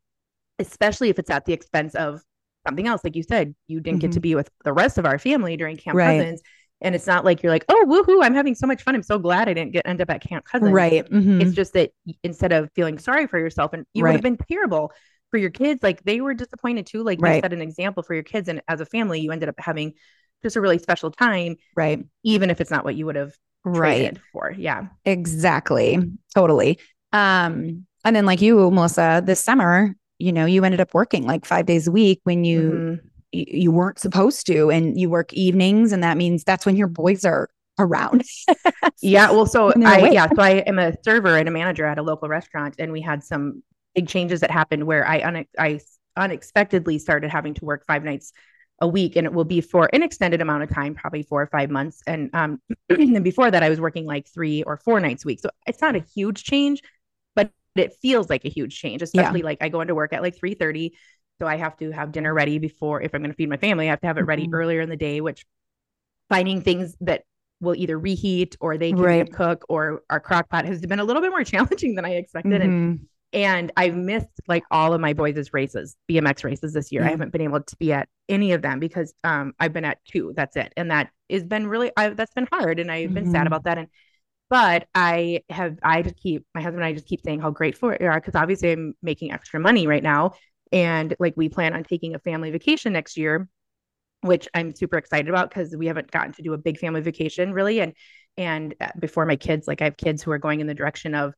especially 0.59 1.11
if 1.11 1.19
it's 1.19 1.29
at 1.29 1.45
the 1.45 1.53
expense 1.53 1.95
of 1.95 2.23
something 2.67 2.87
else. 2.87 3.03
Like 3.05 3.17
you 3.17 3.23
said, 3.23 3.55
you 3.67 3.81
didn't 3.81 3.99
mm-hmm. 3.99 4.01
get 4.01 4.13
to 4.13 4.17
mm-hmm. 4.17 4.23
be 4.23 4.35
with 4.35 4.51
the 4.65 4.73
rest 4.73 4.99
of 4.99 5.07
our 5.07 5.19
family 5.19 5.57
during 5.57 5.77
Camp 5.77 5.97
right. 5.97 6.19
Cousins. 6.19 6.43
And 6.83 6.95
it's 6.95 7.07
not 7.07 7.25
like 7.25 7.43
you're 7.43 7.53
like, 7.53 7.65
oh, 7.69 7.85
woohoo, 7.89 8.23
I'm 8.23 8.35
having 8.35 8.55
so 8.55 8.67
much 8.67 8.83
fun. 8.83 8.95
I'm 8.95 9.03
so 9.03 9.19
glad 9.19 9.49
I 9.49 9.55
didn't 9.55 9.73
get 9.73 9.87
end 9.87 10.03
up 10.03 10.11
at 10.11 10.21
Camp 10.21 10.45
Cousins. 10.45 10.73
Right. 10.73 11.09
Mm-hmm. 11.11 11.41
It's 11.41 11.53
just 11.53 11.73
that 11.73 11.93
instead 12.23 12.53
of 12.53 12.71
feeling 12.75 12.99
sorry 12.99 13.27
for 13.27 13.39
yourself, 13.39 13.73
and 13.73 13.87
you 13.95 14.05
right. 14.05 14.11
would 14.11 14.17
have 14.17 14.23
been 14.23 14.47
terrible 14.51 14.93
for 15.31 15.39
your 15.39 15.51
kids, 15.51 15.83
like 15.83 16.03
they 16.05 16.21
were 16.21 16.35
disappointed 16.35 16.87
too. 16.87 17.03
Like 17.03 17.21
right. 17.21 17.37
you 17.37 17.41
set 17.41 17.53
an 17.55 17.63
example 17.63 18.03
for 18.03 18.13
your 18.13 18.23
kids. 18.23 18.49
And 18.49 18.61
as 18.69 18.81
a 18.81 18.87
family, 18.87 19.21
you 19.21 19.33
ended 19.33 19.49
up 19.49 19.55
having 19.59 19.95
just 20.43 20.57
a 20.57 20.61
really 20.61 20.79
special 20.79 21.11
time. 21.11 21.57
Right. 21.75 22.05
Even 22.25 22.51
if 22.51 22.61
it's 22.61 22.71
not 22.71 22.85
what 22.85 22.95
you 22.95 23.07
would 23.07 23.17
have 23.17 23.33
right 23.65 24.19
for. 24.33 24.55
Yeah. 24.57 24.89
Exactly. 25.05 25.99
Totally. 26.35 26.79
Um, 27.13 27.87
and 28.05 28.15
then 28.15 28.27
like 28.27 28.43
you, 28.43 28.71
Melissa, 28.71 29.23
this 29.25 29.43
summer, 29.43 29.97
you 30.19 30.33
know, 30.33 30.47
you 30.47 30.65
ended 30.65 30.81
up 30.81 30.95
working 30.95 31.27
like 31.27 31.45
five 31.45 31.67
days 31.67 31.87
a 31.87 31.93
week 31.93 32.21
when 32.25 32.45
you 32.45 32.61
mm-hmm. 32.61 33.07
y- 33.33 33.45
you 33.49 33.71
weren't 33.71 33.99
supposed 33.99 34.47
to, 34.47 34.71
and 34.71 34.99
you 34.99 35.11
work 35.11 35.33
evenings, 35.33 35.93
and 35.93 36.03
that 36.03 36.17
means 36.17 36.45
that's 36.45 36.67
when 36.67 36.77
your 36.77 36.89
boys 36.89 37.25
are 37.25 37.49
around. 37.79 38.23
yeah. 39.03 39.31
Well, 39.31 39.47
so 39.47 39.73
I 39.85 39.99
awake. 39.99 40.15
yeah, 40.15 40.29
so 40.29 40.41
I 40.43 40.51
am 40.67 40.79
a 40.79 40.95
server 41.03 41.37
and 41.37 41.49
a 41.49 41.53
manager 41.53 41.85
at 41.85 41.99
a 41.99 42.03
local 42.03 42.29
restaurant, 42.29 42.77
and 42.79 42.93
we 42.93 43.01
had 43.01 43.23
some 43.23 43.63
big 43.95 44.09
changes 44.09 44.41
that 44.41 44.51
happened 44.51 44.85
where 44.85 45.07
I 45.07 45.23
un- 45.23 45.47
I 45.59 45.81
unexpectedly 46.17 46.99
started 46.99 47.31
having 47.31 47.55
to 47.55 47.65
work 47.65 47.85
five 47.87 48.05
nights 48.05 48.33
a 48.81 48.89
week 48.89 49.17
and 49.17 49.27
it 49.27 49.33
will 49.33 49.45
be 49.45 49.61
for 49.61 49.89
an 49.93 50.03
extended 50.03 50.41
amount 50.41 50.63
of 50.63 50.71
time, 50.71 50.95
probably 50.95 51.23
four 51.23 51.41
or 51.41 51.47
five 51.47 51.71
months. 51.71 52.03
And 52.07 52.31
um, 52.35 52.61
and 52.91 53.25
before 53.25 53.51
that, 53.51 53.63
I 53.63 53.69
was 53.69 53.81
working 53.81 54.05
like 54.05 54.29
three 54.29 54.63
or 54.63 54.77
four 54.77 55.01
nights 55.01 55.25
a 55.25 55.29
week. 55.29 55.41
So 55.41 55.51
it's 55.67 55.81
not 55.81 55.97
a 55.97 56.05
huge 56.15 56.45
change, 56.45 56.83
it 57.79 57.95
feels 58.01 58.29
like 58.31 58.45
a 58.45 58.49
huge 58.49 58.79
change, 58.79 59.03
especially 59.03 59.41
yeah. 59.41 59.47
like 59.47 59.59
I 59.61 59.69
go 59.69 59.81
into 59.81 59.95
work 59.95 60.13
at 60.13 60.23
like 60.23 60.37
3 60.37 60.55
30. 60.55 60.97
So 61.41 61.47
I 61.47 61.57
have 61.57 61.77
to 61.79 61.91
have 61.91 62.13
dinner 62.13 62.33
ready 62.33 62.59
before 62.59 63.03
if 63.03 63.15
I'm 63.15 63.21
going 63.21 63.31
to 63.31 63.37
feed 63.37 63.51
my 63.51 63.59
family, 63.59 63.87
I 63.87 63.91
have 63.91 64.01
to 64.01 64.07
have 64.07 64.19
it 64.19 64.23
ready 64.23 64.45
mm-hmm. 64.45 64.55
earlier 64.55 64.81
in 64.81 64.89
the 64.89 64.97
day, 64.97 65.21
which 65.21 65.45
finding 66.29 66.63
things 66.63 66.97
that 67.01 67.25
will 67.61 67.75
either 67.75 67.99
reheat 67.99 68.57
or 68.61 68.77
they 68.77 68.93
can 68.93 69.01
right. 69.01 69.33
cook 69.33 69.65
or 69.69 70.03
our 70.11 70.21
crock 70.21 70.49
pot 70.49 70.65
has 70.65 70.81
been 70.81 70.99
a 70.99 71.05
little 71.05 71.23
bit 71.23 71.31
more 71.31 71.45
challenging 71.45 71.95
than 71.95 72.05
I 72.05 72.15
expected. 72.15 72.63
Mm-hmm. 72.63 72.71
And 72.71 73.09
and 73.33 73.73
I've 73.77 73.97
missed 73.97 74.29
like 74.47 74.65
all 74.71 74.95
of 74.95 75.01
my 75.01 75.13
boys' 75.13 75.53
races, 75.53 75.97
BMX 76.09 76.45
races 76.45 76.73
this 76.73 76.91
year. 76.91 77.03
Mm-hmm. 77.03 77.09
I 77.09 77.11
haven't 77.11 77.33
been 77.33 77.43
able 77.43 77.61
to 77.61 77.77
be 77.77 77.93
at 77.93 78.09
any 78.29 78.53
of 78.53 78.63
them 78.63 78.79
because 78.79 79.13
um 79.25 79.53
I've 79.59 79.73
been 79.73 79.85
at 79.85 79.99
two. 80.05 80.33
That's 80.35 80.57
it. 80.57 80.73
And 80.77 80.91
that 80.91 81.11
has 81.31 81.45
been 81.45 81.67
really 81.67 81.93
I 81.97 82.11
that's 82.11 82.33
been 82.35 82.49
hard 82.51 82.79
and 82.79 82.91
I've 82.91 83.13
been 83.13 83.25
mm-hmm. 83.25 83.33
sad 83.33 83.47
about 83.47 83.65
that. 83.65 83.79
And 83.79 83.89
but 84.49 84.87
I 84.95 85.43
have 85.51 85.79
I 85.83 86.03
just 86.03 86.17
keep 86.17 86.47
my 86.55 86.61
husband 86.61 86.83
and 86.83 86.87
I 86.87 86.93
just 86.93 87.07
keep 87.07 87.21
saying 87.25 87.41
how 87.41 87.51
grateful 87.51 87.91
we 87.91 88.07
are 88.07 88.21
because 88.21 88.35
obviously 88.35 88.73
I'm 88.73 88.95
making 89.03 89.33
extra 89.33 89.61
money 89.61 89.87
right 89.87 90.03
now. 90.03 90.35
And 90.73 91.15
like 91.19 91.35
we 91.37 91.49
plan 91.49 91.75
on 91.75 91.85
taking 91.85 92.15
a 92.15 92.19
family 92.19 92.51
vacation 92.51 92.93
next 92.93 93.17
year 93.17 93.49
which 94.23 94.49
I'm 94.55 94.75
super 94.75 94.99
excited 94.99 95.29
about 95.29 95.51
because 95.51 95.75
we 95.77 95.87
haven't 95.87 96.11
gotten 96.11 96.33
to 96.35 96.43
do 96.43 96.53
a 96.53 96.59
big 96.59 96.79
family 96.79 97.01
vacation 97.01 97.53
really. 97.53 97.81
And 97.81 97.95
and 98.37 98.75
uh, 98.81 98.89
before 98.99 99.25
my 99.25 99.37
kids, 99.37 99.67
like 99.67 99.81
I 99.81 99.85
have 99.85 99.97
kids 99.97 100.23
who 100.23 100.31
are 100.31 100.39
going 100.39 100.61
in 100.61 100.67
the 100.67 100.75
direction 100.75 101.15
of 101.15 101.35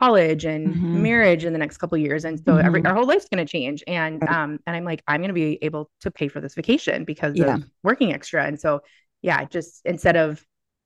college 0.00 0.44
and 0.44 0.74
mm-hmm. 0.74 1.02
marriage 1.02 1.44
in 1.44 1.52
the 1.52 1.58
next 1.58 1.78
couple 1.78 1.96
years, 1.96 2.24
and 2.24 2.38
so 2.38 2.54
mm-hmm. 2.54 2.66
every 2.66 2.84
our 2.84 2.94
whole 2.94 3.06
life's 3.06 3.28
going 3.28 3.44
to 3.44 3.50
change. 3.50 3.84
And 3.86 4.22
um, 4.28 4.58
and 4.66 4.76
I'm 4.76 4.84
like, 4.84 5.02
I'm 5.06 5.20
going 5.20 5.28
to 5.28 5.34
be 5.34 5.58
able 5.62 5.90
to 6.00 6.10
pay 6.10 6.28
for 6.28 6.40
this 6.40 6.54
vacation 6.54 7.04
because 7.04 7.36
yeah. 7.36 7.56
of 7.56 7.64
working 7.82 8.12
extra. 8.12 8.44
And 8.44 8.58
so 8.58 8.80
yeah, 9.22 9.44
just 9.44 9.82
instead 9.84 10.16
of 10.16 10.44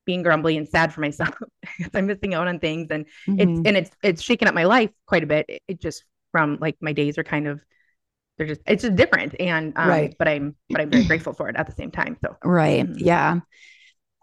being 0.09 0.23
grumbly 0.23 0.57
and 0.57 0.67
sad 0.67 0.91
for 0.91 1.03
myself 1.03 1.35
because 1.77 1.95
I'm 1.95 2.07
missing 2.07 2.33
out 2.33 2.49
on 2.49 2.59
things. 2.61 2.91
And 2.91 3.05
mm-hmm. 3.29 3.41
it's 3.41 3.69
and 3.69 3.77
it's 3.77 3.91
it's 4.03 4.23
shaken 4.23 4.49
up 4.49 4.55
my 4.55 4.65
life 4.65 4.91
quite 5.07 5.23
a 5.23 5.27
bit. 5.27 5.45
It, 5.51 5.63
it 5.69 5.81
just 5.83 6.03
from 6.33 6.57
like 6.63 6.79
my 6.81 6.95
days 6.95 7.19
are 7.19 7.25
kind 7.25 7.47
of 7.47 7.61
they're 8.39 8.47
just 8.47 8.63
it's 8.67 8.83
just 8.83 8.97
different. 8.97 9.35
And 9.39 9.75
um, 9.77 9.89
right. 9.89 10.15
but 10.19 10.27
i'm 10.27 10.57
but 10.71 10.81
i'm 10.81 10.89
very 10.89 11.05
grateful 11.05 11.35
for 11.35 11.51
it 11.51 11.57
at 11.57 11.67
the 11.67 11.75
same 11.75 11.91
time. 11.91 12.17
So 12.23 12.35
right. 12.43 12.87
mm-hmm. 12.87 13.05
yeah. 13.05 13.41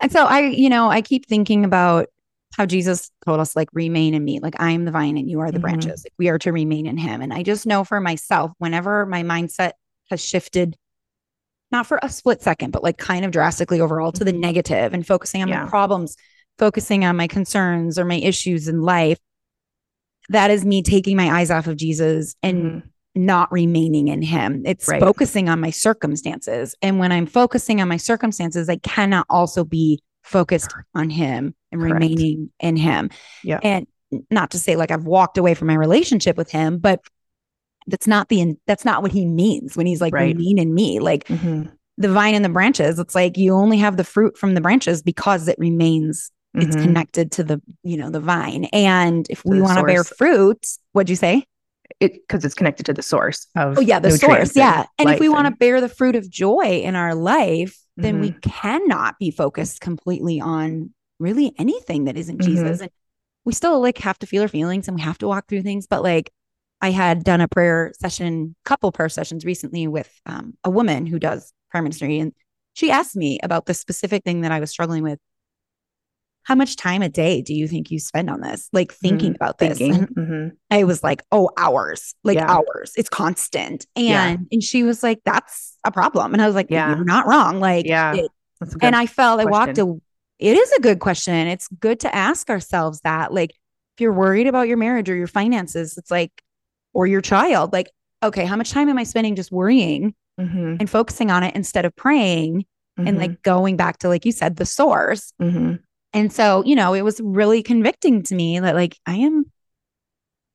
And 0.02 0.12
so 0.12 0.26
i 0.26 0.40
you 0.40 0.70
know 0.70 0.90
i 0.90 1.02
keep 1.04 1.28
thinking 1.28 1.64
about 1.64 2.08
how 2.58 2.66
jesus 2.66 3.12
told 3.26 3.40
us 3.40 3.56
like 3.56 3.70
remain 3.72 4.16
in 4.16 4.26
me. 4.26 4.40
Like 4.40 4.56
i 4.60 4.72
am 4.72 4.86
the 4.86 4.92
vine 4.92 5.20
and 5.20 5.30
you 5.30 5.40
are 5.42 5.52
the 5.52 5.60
mm-hmm. 5.60 5.62
branches. 5.62 6.04
Like, 6.04 6.14
we 6.18 6.30
are 6.30 6.40
to 6.40 6.52
remain 6.52 6.88
in 6.88 6.98
him. 6.98 7.22
And 7.22 7.32
i 7.32 7.44
just 7.44 7.68
know 7.68 7.84
for 7.84 8.02
myself 8.02 8.54
whenever 8.58 9.06
my 9.06 9.22
mindset 9.22 9.74
has 10.10 10.20
shifted 10.20 10.76
not 11.72 11.86
for 11.86 12.00
a 12.02 12.10
split 12.10 12.42
second 12.42 12.72
but 12.72 12.84
like 12.84 12.98
kind 12.98 13.26
of 13.26 13.32
drastically 13.32 13.82
overall 13.82 14.12
to 14.12 14.24
the 14.24 14.32
mm-hmm. 14.32 14.42
negative 14.42 14.94
and 14.94 15.06
focusing 15.06 15.42
on 15.42 15.48
yeah. 15.48 15.64
my 15.64 15.70
problems 15.70 16.16
focusing 16.58 17.04
on 17.04 17.16
my 17.16 17.28
concerns 17.28 18.00
or 18.00 18.06
my 18.06 18.16
issues 18.16 18.68
in 18.68 18.82
life 18.82 19.20
that 20.30 20.50
is 20.50 20.66
me 20.66 20.82
taking 20.82 21.16
my 21.18 21.40
eyes 21.40 21.52
off 21.52 21.68
of 21.68 21.76
jesus 21.76 22.36
and 22.44 22.64
mm-hmm 22.64 22.88
not 23.16 23.52
remaining 23.52 24.10
in 24.10 24.22
him. 24.22 24.62
It's 24.66 24.88
right. 24.88 25.00
focusing 25.00 25.48
on 25.48 25.60
my 25.62 25.70
circumstances. 25.70 26.76
And 26.82 27.00
when 27.00 27.12
I'm 27.12 27.26
focusing 27.26 27.82
on 27.82 27.88
my 27.88 27.98
circumstances, 27.98 28.70
I 28.70 28.76
cannot 28.78 29.26
also 29.30 29.64
be 29.64 30.02
focused 30.24 30.74
on 30.94 31.10
him 31.10 31.56
and 31.72 31.82
Correct. 31.82 31.94
remaining 31.94 32.52
in 32.60 32.76
him. 32.76 33.10
Yeah. 33.44 33.60
And 33.64 33.88
not 34.30 34.52
to 34.52 34.60
say 34.60 34.76
like 34.76 34.92
I've 34.92 35.06
walked 35.06 35.38
away 35.38 35.54
from 35.54 35.70
my 35.70 35.76
relationship 35.76 36.36
with 36.36 36.52
him, 36.52 36.78
but 36.78 37.00
that's 37.88 38.08
not 38.08 38.30
the 38.30 38.56
that's 38.66 38.86
not 38.86 39.02
what 39.02 39.12
he 39.12 39.26
means 39.26 39.78
when 39.78 39.86
he's 39.86 40.02
like 40.02 40.14
right. 40.14 40.36
remain 40.36 40.58
in 40.60 40.74
me. 40.74 41.00
Like 41.00 41.26
mm-hmm. 41.28 41.64
the 41.98 42.10
vine 42.10 42.36
and 42.36 42.44
the 42.44 42.50
branches, 42.50 43.00
it's 43.00 43.16
like 43.16 43.38
you 43.38 43.54
only 43.54 43.78
have 43.78 43.98
the 43.98 44.04
fruit 44.04 44.38
from 44.38 44.54
the 44.54 44.62
branches 44.62 45.02
because 45.02 45.48
it 45.48 45.58
remains 45.60 46.32
mm-hmm. 46.56 46.68
it's 46.68 46.76
connected 46.76 47.32
to 47.34 47.44
the, 47.44 47.62
you 47.84 47.98
know, 47.98 48.10
the 48.10 48.20
vine. 48.20 48.66
And 48.66 49.28
if 49.30 49.44
we 49.46 49.62
want 49.62 49.80
to 49.80 49.86
bear 49.86 50.04
fruit, 50.04 50.66
what'd 50.94 51.10
you 51.10 51.16
say? 51.16 51.46
it 52.00 52.14
because 52.14 52.44
it's 52.44 52.56
connected 52.56 52.86
to 52.86 52.94
the 52.94 53.02
source 53.02 53.48
of 53.56 53.78
oh 53.78 53.82
yeah 53.82 54.00
the 54.00 54.12
source 54.12 54.56
yeah 54.56 54.86
and 54.98 55.10
if 55.10 55.20
we 55.20 55.30
want 55.30 55.46
to 55.46 55.52
bear 55.52 55.80
the 55.80 55.88
fruit 55.88 56.16
of 56.16 56.30
joy 56.30 56.82
in 56.84 56.96
our 56.96 57.16
life 57.16 57.78
then 57.96 58.16
mm-hmm. 58.16 58.22
we 58.22 58.32
cannot 58.42 59.18
be 59.20 59.32
focused 59.32 59.82
completely 59.82 60.42
on 60.42 60.92
really 61.20 61.54
anything 61.58 62.06
that 62.06 62.18
isn't 62.18 62.40
mm-hmm. 62.40 62.56
jesus 62.56 62.82
and 62.82 62.90
we 63.46 63.54
still 63.54 63.80
like 63.80 64.00
have 64.00 64.18
to 64.18 64.26
feel 64.26 64.42
our 64.42 64.48
feelings 64.48 64.88
and 64.88 64.96
we 64.96 65.02
have 65.02 65.18
to 65.18 65.28
walk 65.28 65.48
through 65.48 65.62
things 65.62 65.88
but 65.88 66.04
like 66.04 66.32
i 66.82 66.92
had 66.92 67.24
done 67.24 67.42
a 67.42 67.48
prayer 67.48 67.92
session 68.00 68.56
couple 68.66 68.92
prayer 68.92 69.10
sessions 69.10 69.46
recently 69.46 69.88
with 69.88 70.10
um, 70.26 70.54
a 70.64 70.70
woman 70.70 71.06
who 71.06 71.20
does 71.20 71.54
prayer 71.72 71.82
ministry 71.82 72.20
and 72.20 72.34
she 72.74 72.92
asked 72.92 73.16
me 73.16 73.40
about 73.44 73.66
the 73.66 73.74
specific 73.74 74.24
thing 74.24 74.42
that 74.42 74.52
i 74.52 74.60
was 74.60 74.70
struggling 74.70 75.04
with 75.04 75.20
how 76.46 76.54
much 76.54 76.76
time 76.76 77.02
a 77.02 77.10
day 77.10 77.42
do 77.42 77.56
you 77.56 77.68
think 77.68 77.90
you 77.90 78.00
spend 78.00 78.30
on 78.30 78.40
this? 78.40 78.70
Like 78.72 78.94
thinking 78.94 79.30
mm-hmm. 79.30 79.36
about 79.36 79.58
this. 79.58 79.80
Thinking. 79.80 80.06
Mm-hmm. 80.06 80.48
I 80.70 80.84
was 80.84 81.04
like, 81.04 81.24
oh, 81.32 81.50
hours, 81.58 82.14
like 82.24 82.36
yeah. 82.38 82.48
hours. 82.48 82.94
It's 82.96 83.10
constant. 83.10 83.88
And 83.96 84.06
yeah. 84.06 84.38
and 84.52 84.64
she 84.64 84.84
was 84.84 85.02
like, 85.02 85.22
that's 85.26 85.76
a 85.84 85.92
problem. 85.92 86.34
And 86.34 86.42
I 86.44 86.46
was 86.46 86.54
like, 86.54 86.68
yeah, 86.70 86.96
you're 86.96 87.04
not 87.04 87.26
wrong. 87.26 87.60
Like, 87.60 87.88
yeah. 87.88 88.14
It, 88.14 88.32
and 88.80 88.96
I 88.96 89.08
felt 89.08 89.42
question. 89.42 89.54
I 89.54 89.66
walked 89.66 89.78
a 89.80 90.00
it 90.38 90.56
is 90.56 90.72
a 90.74 90.82
good 90.82 91.00
question. 91.00 91.48
It's 91.48 91.68
good 91.68 92.00
to 92.02 92.14
ask 92.14 92.50
ourselves 92.50 93.02
that. 93.02 93.34
Like, 93.34 93.52
if 93.52 94.02
you're 94.02 94.14
worried 94.14 94.48
about 94.48 94.68
your 94.68 94.78
marriage 94.78 95.10
or 95.10 95.16
your 95.16 95.28
finances, 95.28 95.98
it's 95.98 96.12
like, 96.12 96.44
or 96.96 97.06
your 97.06 97.22
child, 97.22 97.74
like, 97.74 97.92
okay, 98.24 98.46
how 98.46 98.56
much 98.56 98.72
time 98.72 98.90
am 98.90 98.98
I 98.98 99.04
spending 99.04 99.36
just 99.36 99.52
worrying 99.52 100.16
mm-hmm. 100.40 100.78
and 100.80 100.90
focusing 100.90 101.30
on 101.30 101.44
it 101.44 101.54
instead 101.54 101.86
of 101.86 101.96
praying 101.96 102.66
and 102.98 103.08
mm-hmm. 103.10 103.18
like 103.18 103.44
going 103.44 103.76
back 103.76 104.00
to, 104.00 104.08
like 104.08 104.26
you 104.26 104.32
said, 104.32 104.56
the 104.56 104.66
source? 104.66 105.34
Mm-hmm. 105.40 105.76
And 106.14 106.32
so, 106.32 106.64
you 106.64 106.76
know, 106.76 106.94
it 106.94 107.04
was 107.04 107.20
really 107.22 107.62
convicting 107.62 108.24
to 108.24 108.36
me 108.36 108.58
that 108.58 108.74
like 108.74 108.98
I 109.06 109.16
am 109.18 109.52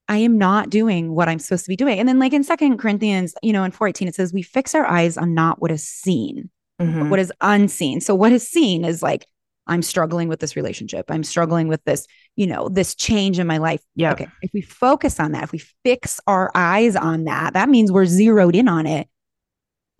I 0.08 0.16
am 0.16 0.38
not 0.38 0.70
doing 0.70 1.14
what 1.14 1.28
I'm 1.28 1.38
supposed 1.38 1.66
to 1.66 1.68
be 1.68 1.76
doing. 1.76 2.00
And 2.00 2.08
then 2.08 2.18
like 2.18 2.32
in 2.32 2.42
Second 2.42 2.78
Corinthians, 2.78 3.34
you 3.42 3.52
know, 3.52 3.62
in 3.62 3.70
418 3.70 4.08
it 4.08 4.14
says 4.14 4.32
we 4.32 4.42
fix 4.42 4.74
our 4.74 4.86
eyes 4.86 5.18
on 5.18 5.34
not 5.34 5.60
what 5.60 5.70
is 5.70 5.86
seen, 5.86 6.50
mm-hmm. 6.80 7.10
what 7.10 7.20
is 7.20 7.32
unseen. 7.42 8.00
So 8.00 8.14
what 8.14 8.32
is 8.32 8.48
seen 8.48 8.84
is 8.84 9.02
like 9.02 9.26
I'm 9.66 9.82
struggling 9.82 10.28
with 10.28 10.40
this 10.40 10.56
relationship. 10.56 11.06
I'm 11.10 11.22
struggling 11.22 11.68
with 11.68 11.82
this, 11.84 12.06
you 12.36 12.46
know, 12.46 12.68
this 12.68 12.94
change 12.94 13.38
in 13.38 13.46
my 13.46 13.58
life. 13.58 13.82
Yeah. 13.94 14.12
Okay. 14.12 14.26
If 14.42 14.50
we 14.52 14.62
focus 14.62 15.20
on 15.20 15.32
that, 15.32 15.44
if 15.44 15.52
we 15.52 15.62
fix 15.84 16.20
our 16.26 16.50
eyes 16.54 16.96
on 16.96 17.24
that, 17.24 17.54
that 17.54 17.68
means 17.68 17.92
we're 17.92 18.06
zeroed 18.06 18.56
in 18.56 18.68
on 18.68 18.86
it 18.86 19.08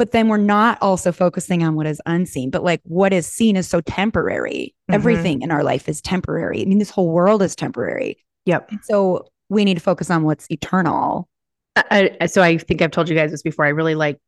but 0.01 0.13
then 0.13 0.29
we're 0.29 0.39
not 0.39 0.79
also 0.81 1.13
focusing 1.13 1.63
on 1.63 1.75
what 1.75 1.87
is 1.87 2.01
unseen 2.07 2.49
but 2.49 2.65
like 2.65 2.81
what 2.85 3.13
is 3.13 3.27
seen 3.27 3.55
is 3.55 3.69
so 3.69 3.83
temporary 3.83 4.75
mm-hmm. 4.89 4.95
everything 4.95 5.43
in 5.43 5.51
our 5.51 5.63
life 5.63 5.91
is 5.91 6.01
temporary 6.01 6.63
i 6.63 6.65
mean 6.65 6.79
this 6.79 6.89
whole 6.89 7.11
world 7.11 7.43
is 7.43 7.55
temporary 7.55 8.17
yep 8.47 8.71
so 8.83 9.27
we 9.51 9.63
need 9.63 9.75
to 9.75 9.81
focus 9.81 10.11
on 10.11 10.25
what's 10.25 10.51
eternal 10.51 11.29
I, 11.77 12.27
so 12.27 12.41
i 12.43 12.57
think 12.57 12.81
i've 12.81 12.91
told 12.91 13.11
you 13.11 13.15
guys 13.15 13.31
this 13.31 13.43
before 13.43 13.67
i 13.67 13.69
really 13.69 13.95
like 13.95 14.19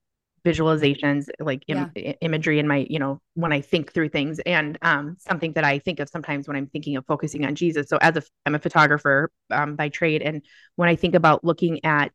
visualizations 0.44 1.28
like 1.38 1.62
Im- 1.68 1.92
yeah. 1.94 2.14
imagery 2.20 2.58
in 2.58 2.66
my 2.66 2.84
you 2.90 2.98
know 2.98 3.20
when 3.34 3.52
i 3.52 3.60
think 3.60 3.92
through 3.92 4.08
things 4.08 4.40
and 4.40 4.76
um 4.82 5.16
something 5.18 5.52
that 5.52 5.62
i 5.62 5.78
think 5.78 6.00
of 6.00 6.08
sometimes 6.08 6.48
when 6.48 6.56
i'm 6.56 6.66
thinking 6.66 6.96
of 6.96 7.06
focusing 7.06 7.44
on 7.46 7.54
jesus 7.54 7.88
so 7.88 7.96
as 7.98 8.16
a 8.16 8.22
i'm 8.44 8.56
a 8.56 8.58
photographer 8.58 9.30
um, 9.52 9.76
by 9.76 9.88
trade 9.88 10.20
and 10.20 10.42
when 10.74 10.88
i 10.88 10.96
think 10.96 11.14
about 11.14 11.44
looking 11.44 11.84
at 11.84 12.10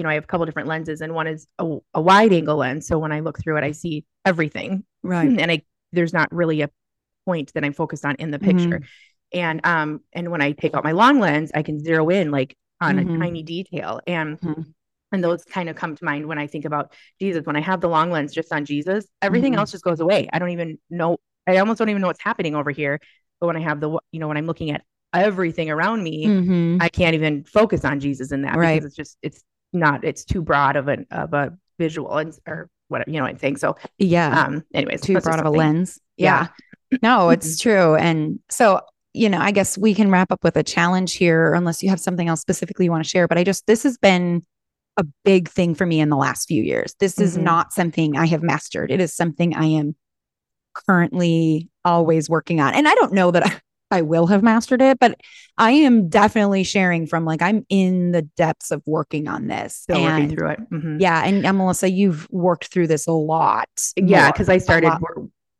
you 0.00 0.04
know, 0.04 0.08
I 0.08 0.14
have 0.14 0.24
a 0.24 0.26
couple 0.26 0.46
different 0.46 0.66
lenses 0.66 1.02
and 1.02 1.14
one 1.14 1.26
is 1.26 1.46
a, 1.58 1.76
a 1.92 2.00
wide 2.00 2.32
angle 2.32 2.56
lens. 2.56 2.86
So 2.86 2.98
when 2.98 3.12
I 3.12 3.20
look 3.20 3.38
through 3.38 3.58
it, 3.58 3.64
I 3.64 3.72
see 3.72 4.06
everything. 4.24 4.82
Right. 5.02 5.28
And 5.28 5.50
I, 5.50 5.60
there's 5.92 6.14
not 6.14 6.32
really 6.32 6.62
a 6.62 6.70
point 7.26 7.52
that 7.52 7.66
I'm 7.66 7.74
focused 7.74 8.06
on 8.06 8.14
in 8.14 8.30
the 8.30 8.38
picture. 8.38 8.78
Mm-hmm. 8.78 9.38
And, 9.38 9.66
um, 9.66 10.00
and 10.14 10.30
when 10.30 10.40
I 10.40 10.52
take 10.52 10.74
out 10.74 10.84
my 10.84 10.92
long 10.92 11.20
lens, 11.20 11.52
I 11.54 11.62
can 11.62 11.84
zero 11.84 12.08
in 12.08 12.30
like 12.30 12.56
on 12.80 12.96
mm-hmm. 12.96 13.14
a 13.14 13.18
tiny 13.18 13.42
detail. 13.42 14.00
And, 14.06 14.40
mm-hmm. 14.40 14.62
And 15.12 15.22
those 15.22 15.44
kind 15.44 15.68
of 15.68 15.76
come 15.76 15.96
to 15.96 16.04
mind 16.04 16.26
when 16.26 16.38
I 16.38 16.46
think 16.46 16.64
about 16.64 16.92
Jesus. 17.20 17.44
When 17.44 17.56
I 17.56 17.60
have 17.60 17.80
the 17.80 17.88
long 17.88 18.10
lens 18.10 18.32
just 18.32 18.52
on 18.52 18.64
Jesus, 18.64 19.06
everything 19.22 19.52
mm-hmm. 19.52 19.60
else 19.60 19.72
just 19.72 19.84
goes 19.84 20.00
away. 20.00 20.28
I 20.32 20.38
don't 20.38 20.50
even 20.50 20.78
know. 20.88 21.18
I 21.46 21.58
almost 21.58 21.78
don't 21.78 21.88
even 21.88 22.02
know 22.02 22.08
what's 22.08 22.22
happening 22.22 22.54
over 22.54 22.70
here. 22.70 23.00
But 23.40 23.48
when 23.48 23.56
I 23.56 23.60
have 23.60 23.80
the, 23.80 23.90
you 24.12 24.20
know, 24.20 24.28
when 24.28 24.36
I'm 24.36 24.46
looking 24.46 24.70
at 24.70 24.82
everything 25.12 25.70
around 25.70 26.02
me, 26.02 26.26
mm-hmm. 26.26 26.76
I 26.80 26.88
can't 26.88 27.14
even 27.14 27.44
focus 27.44 27.84
on 27.84 28.00
Jesus 28.00 28.32
in 28.32 28.42
that 28.42 28.56
right. 28.56 28.76
because 28.76 28.86
it's 28.86 28.96
just, 28.96 29.18
it's 29.22 29.42
not 29.72 30.04
it's 30.04 30.24
too 30.24 30.42
broad 30.42 30.76
of 30.76 30.88
an 30.88 31.06
of 31.10 31.32
a 31.32 31.56
visual 31.78 32.16
and 32.18 32.36
or 32.46 32.68
what 32.88 33.06
you 33.06 33.14
know 33.14 33.22
what 33.22 33.30
I'm 33.30 33.38
saying. 33.38 33.56
So 33.58 33.76
yeah. 33.98 34.44
Um 34.44 34.64
anyways, 34.74 35.00
too 35.00 35.20
broad 35.20 35.40
of 35.40 35.46
a 35.46 35.50
lens. 35.50 35.98
Yeah. 36.16 36.48
yeah. 36.90 36.98
no, 37.02 37.30
it's 37.30 37.58
true. 37.58 37.94
And 37.94 38.40
so, 38.50 38.80
you 39.12 39.28
know, 39.28 39.38
I 39.38 39.52
guess 39.52 39.78
we 39.78 39.94
can 39.94 40.10
wrap 40.10 40.32
up 40.32 40.42
with 40.44 40.56
a 40.56 40.62
challenge 40.62 41.14
here, 41.14 41.54
unless 41.54 41.82
you 41.82 41.90
have 41.90 42.00
something 42.00 42.28
else 42.28 42.40
specifically 42.40 42.86
you 42.86 42.90
want 42.90 43.04
to 43.04 43.08
share. 43.10 43.28
But 43.28 43.38
I 43.38 43.44
just 43.44 43.66
this 43.66 43.82
has 43.84 43.96
been 43.98 44.44
a 45.00 45.06
big 45.24 45.48
thing 45.48 45.74
for 45.74 45.86
me 45.86 45.98
in 45.98 46.10
the 46.10 46.16
last 46.16 46.46
few 46.46 46.62
years. 46.62 46.94
This 47.00 47.14
mm-hmm. 47.14 47.24
is 47.24 47.36
not 47.36 47.72
something 47.72 48.16
I 48.16 48.26
have 48.26 48.42
mastered. 48.42 48.92
It 48.92 49.00
is 49.00 49.14
something 49.14 49.56
I 49.56 49.64
am 49.64 49.96
currently 50.74 51.68
always 51.84 52.28
working 52.28 52.60
on. 52.60 52.74
And 52.74 52.86
I 52.86 52.94
don't 52.94 53.12
know 53.14 53.30
that 53.30 53.46
I, 53.46 53.60
I 53.92 54.02
will 54.02 54.28
have 54.28 54.44
mastered 54.44 54.82
it, 54.82 55.00
but 55.00 55.16
I 55.58 55.72
am 55.72 56.08
definitely 56.08 56.62
sharing 56.62 57.08
from 57.08 57.24
like 57.24 57.42
I'm 57.42 57.66
in 57.68 58.12
the 58.12 58.22
depths 58.22 58.70
of 58.70 58.82
working 58.86 59.26
on 59.26 59.48
this. 59.48 59.74
Still 59.74 59.96
and, 59.96 60.04
working 60.04 60.36
through 60.36 60.50
it. 60.50 60.60
Mm-hmm. 60.70 61.00
Yeah. 61.00 61.24
And, 61.24 61.44
and 61.44 61.58
Melissa, 61.58 61.90
you've 61.90 62.28
worked 62.30 62.66
through 62.66 62.86
this 62.86 63.08
a 63.08 63.12
lot. 63.12 63.68
Yeah, 63.96 64.30
because 64.30 64.48
I 64.48 64.58
started 64.58 64.92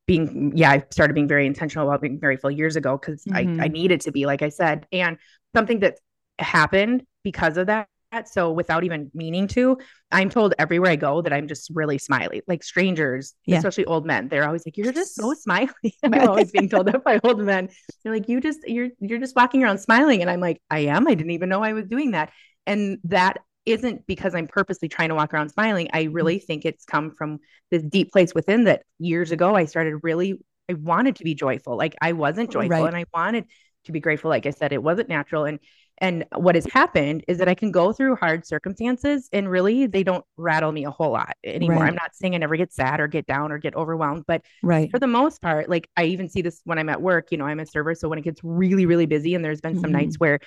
being 0.06 0.52
yeah, 0.54 0.70
I 0.70 0.84
started 0.90 1.14
being 1.14 1.28
very 1.28 1.46
intentional 1.46 1.88
about 1.88 2.02
being 2.02 2.20
very 2.20 2.36
full 2.36 2.50
years 2.52 2.76
ago 2.76 2.96
because 2.96 3.24
mm-hmm. 3.24 3.36
I, 3.36 3.40
I 3.40 3.44
mm-hmm. 3.44 3.72
needed 3.72 4.00
to 4.02 4.12
be, 4.12 4.26
like 4.26 4.42
I 4.42 4.50
said. 4.50 4.86
And 4.92 5.16
something 5.56 5.80
that 5.80 5.98
happened 6.38 7.04
because 7.24 7.56
of 7.56 7.66
that 7.66 7.88
so 8.24 8.50
without 8.52 8.84
even 8.84 9.10
meaning 9.14 9.46
to, 9.48 9.78
I'm 10.10 10.30
told 10.30 10.54
everywhere 10.58 10.90
I 10.90 10.96
go 10.96 11.22
that 11.22 11.32
I'm 11.32 11.48
just 11.48 11.70
really 11.72 11.98
smiley. 11.98 12.42
Like 12.46 12.62
strangers, 12.62 13.34
yeah. 13.46 13.58
especially 13.58 13.84
old 13.84 14.06
men, 14.06 14.28
they're 14.28 14.46
always 14.46 14.66
like, 14.66 14.76
"You're 14.76 14.92
just 14.92 15.14
so 15.14 15.34
smiley." 15.38 15.70
I'm 16.02 16.28
always 16.28 16.50
being 16.50 16.68
told 16.68 16.86
that 16.86 17.04
by 17.04 17.20
old 17.22 17.40
men. 17.40 17.68
They're 18.02 18.12
like, 18.12 18.28
"You 18.28 18.40
just 18.40 18.60
you're 18.66 18.88
you're 19.00 19.18
just 19.18 19.36
walking 19.36 19.62
around 19.62 19.78
smiling," 19.78 20.20
and 20.20 20.30
I'm 20.30 20.40
like, 20.40 20.60
"I 20.70 20.80
am. 20.80 21.06
I 21.06 21.14
didn't 21.14 21.32
even 21.32 21.48
know 21.48 21.62
I 21.62 21.72
was 21.72 21.86
doing 21.86 22.12
that." 22.12 22.32
And 22.66 22.98
that 23.04 23.38
isn't 23.66 24.06
because 24.06 24.34
I'm 24.34 24.46
purposely 24.46 24.88
trying 24.88 25.10
to 25.10 25.14
walk 25.14 25.32
around 25.32 25.50
smiling. 25.50 25.88
I 25.92 26.04
really 26.04 26.36
mm-hmm. 26.36 26.46
think 26.46 26.64
it's 26.64 26.84
come 26.84 27.10
from 27.12 27.38
this 27.70 27.82
deep 27.82 28.12
place 28.12 28.34
within 28.34 28.64
that 28.64 28.82
years 28.98 29.32
ago 29.32 29.54
I 29.54 29.66
started 29.66 29.98
really 30.02 30.38
I 30.68 30.74
wanted 30.74 31.16
to 31.16 31.24
be 31.24 31.34
joyful. 31.34 31.76
Like 31.76 31.96
I 32.00 32.12
wasn't 32.12 32.50
joyful 32.50 32.68
right. 32.70 32.86
and 32.86 32.96
I 32.96 33.04
wanted 33.12 33.46
to 33.84 33.92
be 33.92 34.00
grateful. 34.00 34.30
Like 34.30 34.46
I 34.46 34.50
said, 34.50 34.72
it 34.72 34.82
wasn't 34.82 35.08
natural. 35.08 35.44
And 35.44 35.58
and 36.00 36.24
what 36.34 36.54
has 36.54 36.64
happened 36.66 37.24
is 37.28 37.38
that 37.38 37.48
I 37.48 37.54
can 37.54 37.70
go 37.70 37.92
through 37.92 38.16
hard 38.16 38.46
circumstances 38.46 39.28
and 39.32 39.50
really 39.50 39.86
they 39.86 40.02
don't 40.02 40.24
rattle 40.38 40.72
me 40.72 40.84
a 40.84 40.90
whole 40.90 41.12
lot 41.12 41.36
anymore. 41.44 41.80
Right. 41.80 41.88
I'm 41.88 41.94
not 41.94 42.14
saying 42.14 42.34
I 42.34 42.38
never 42.38 42.56
get 42.56 42.72
sad 42.72 43.00
or 43.00 43.06
get 43.06 43.26
down 43.26 43.52
or 43.52 43.58
get 43.58 43.74
overwhelmed, 43.74 44.24
but 44.26 44.42
right. 44.62 44.90
for 44.90 44.98
the 44.98 45.06
most 45.06 45.42
part, 45.42 45.68
like 45.68 45.88
I 45.96 46.04
even 46.04 46.30
see 46.30 46.40
this 46.40 46.62
when 46.64 46.78
I'm 46.78 46.88
at 46.88 47.02
work, 47.02 47.28
you 47.30 47.38
know, 47.38 47.44
I'm 47.44 47.60
a 47.60 47.66
server. 47.66 47.94
So 47.94 48.08
when 48.08 48.18
it 48.18 48.22
gets 48.22 48.40
really, 48.42 48.86
really 48.86 49.06
busy, 49.06 49.34
and 49.34 49.44
there's 49.44 49.60
been 49.60 49.74
some 49.74 49.84
mm-hmm. 49.84 49.92
nights 49.92 50.16
where 50.18 50.40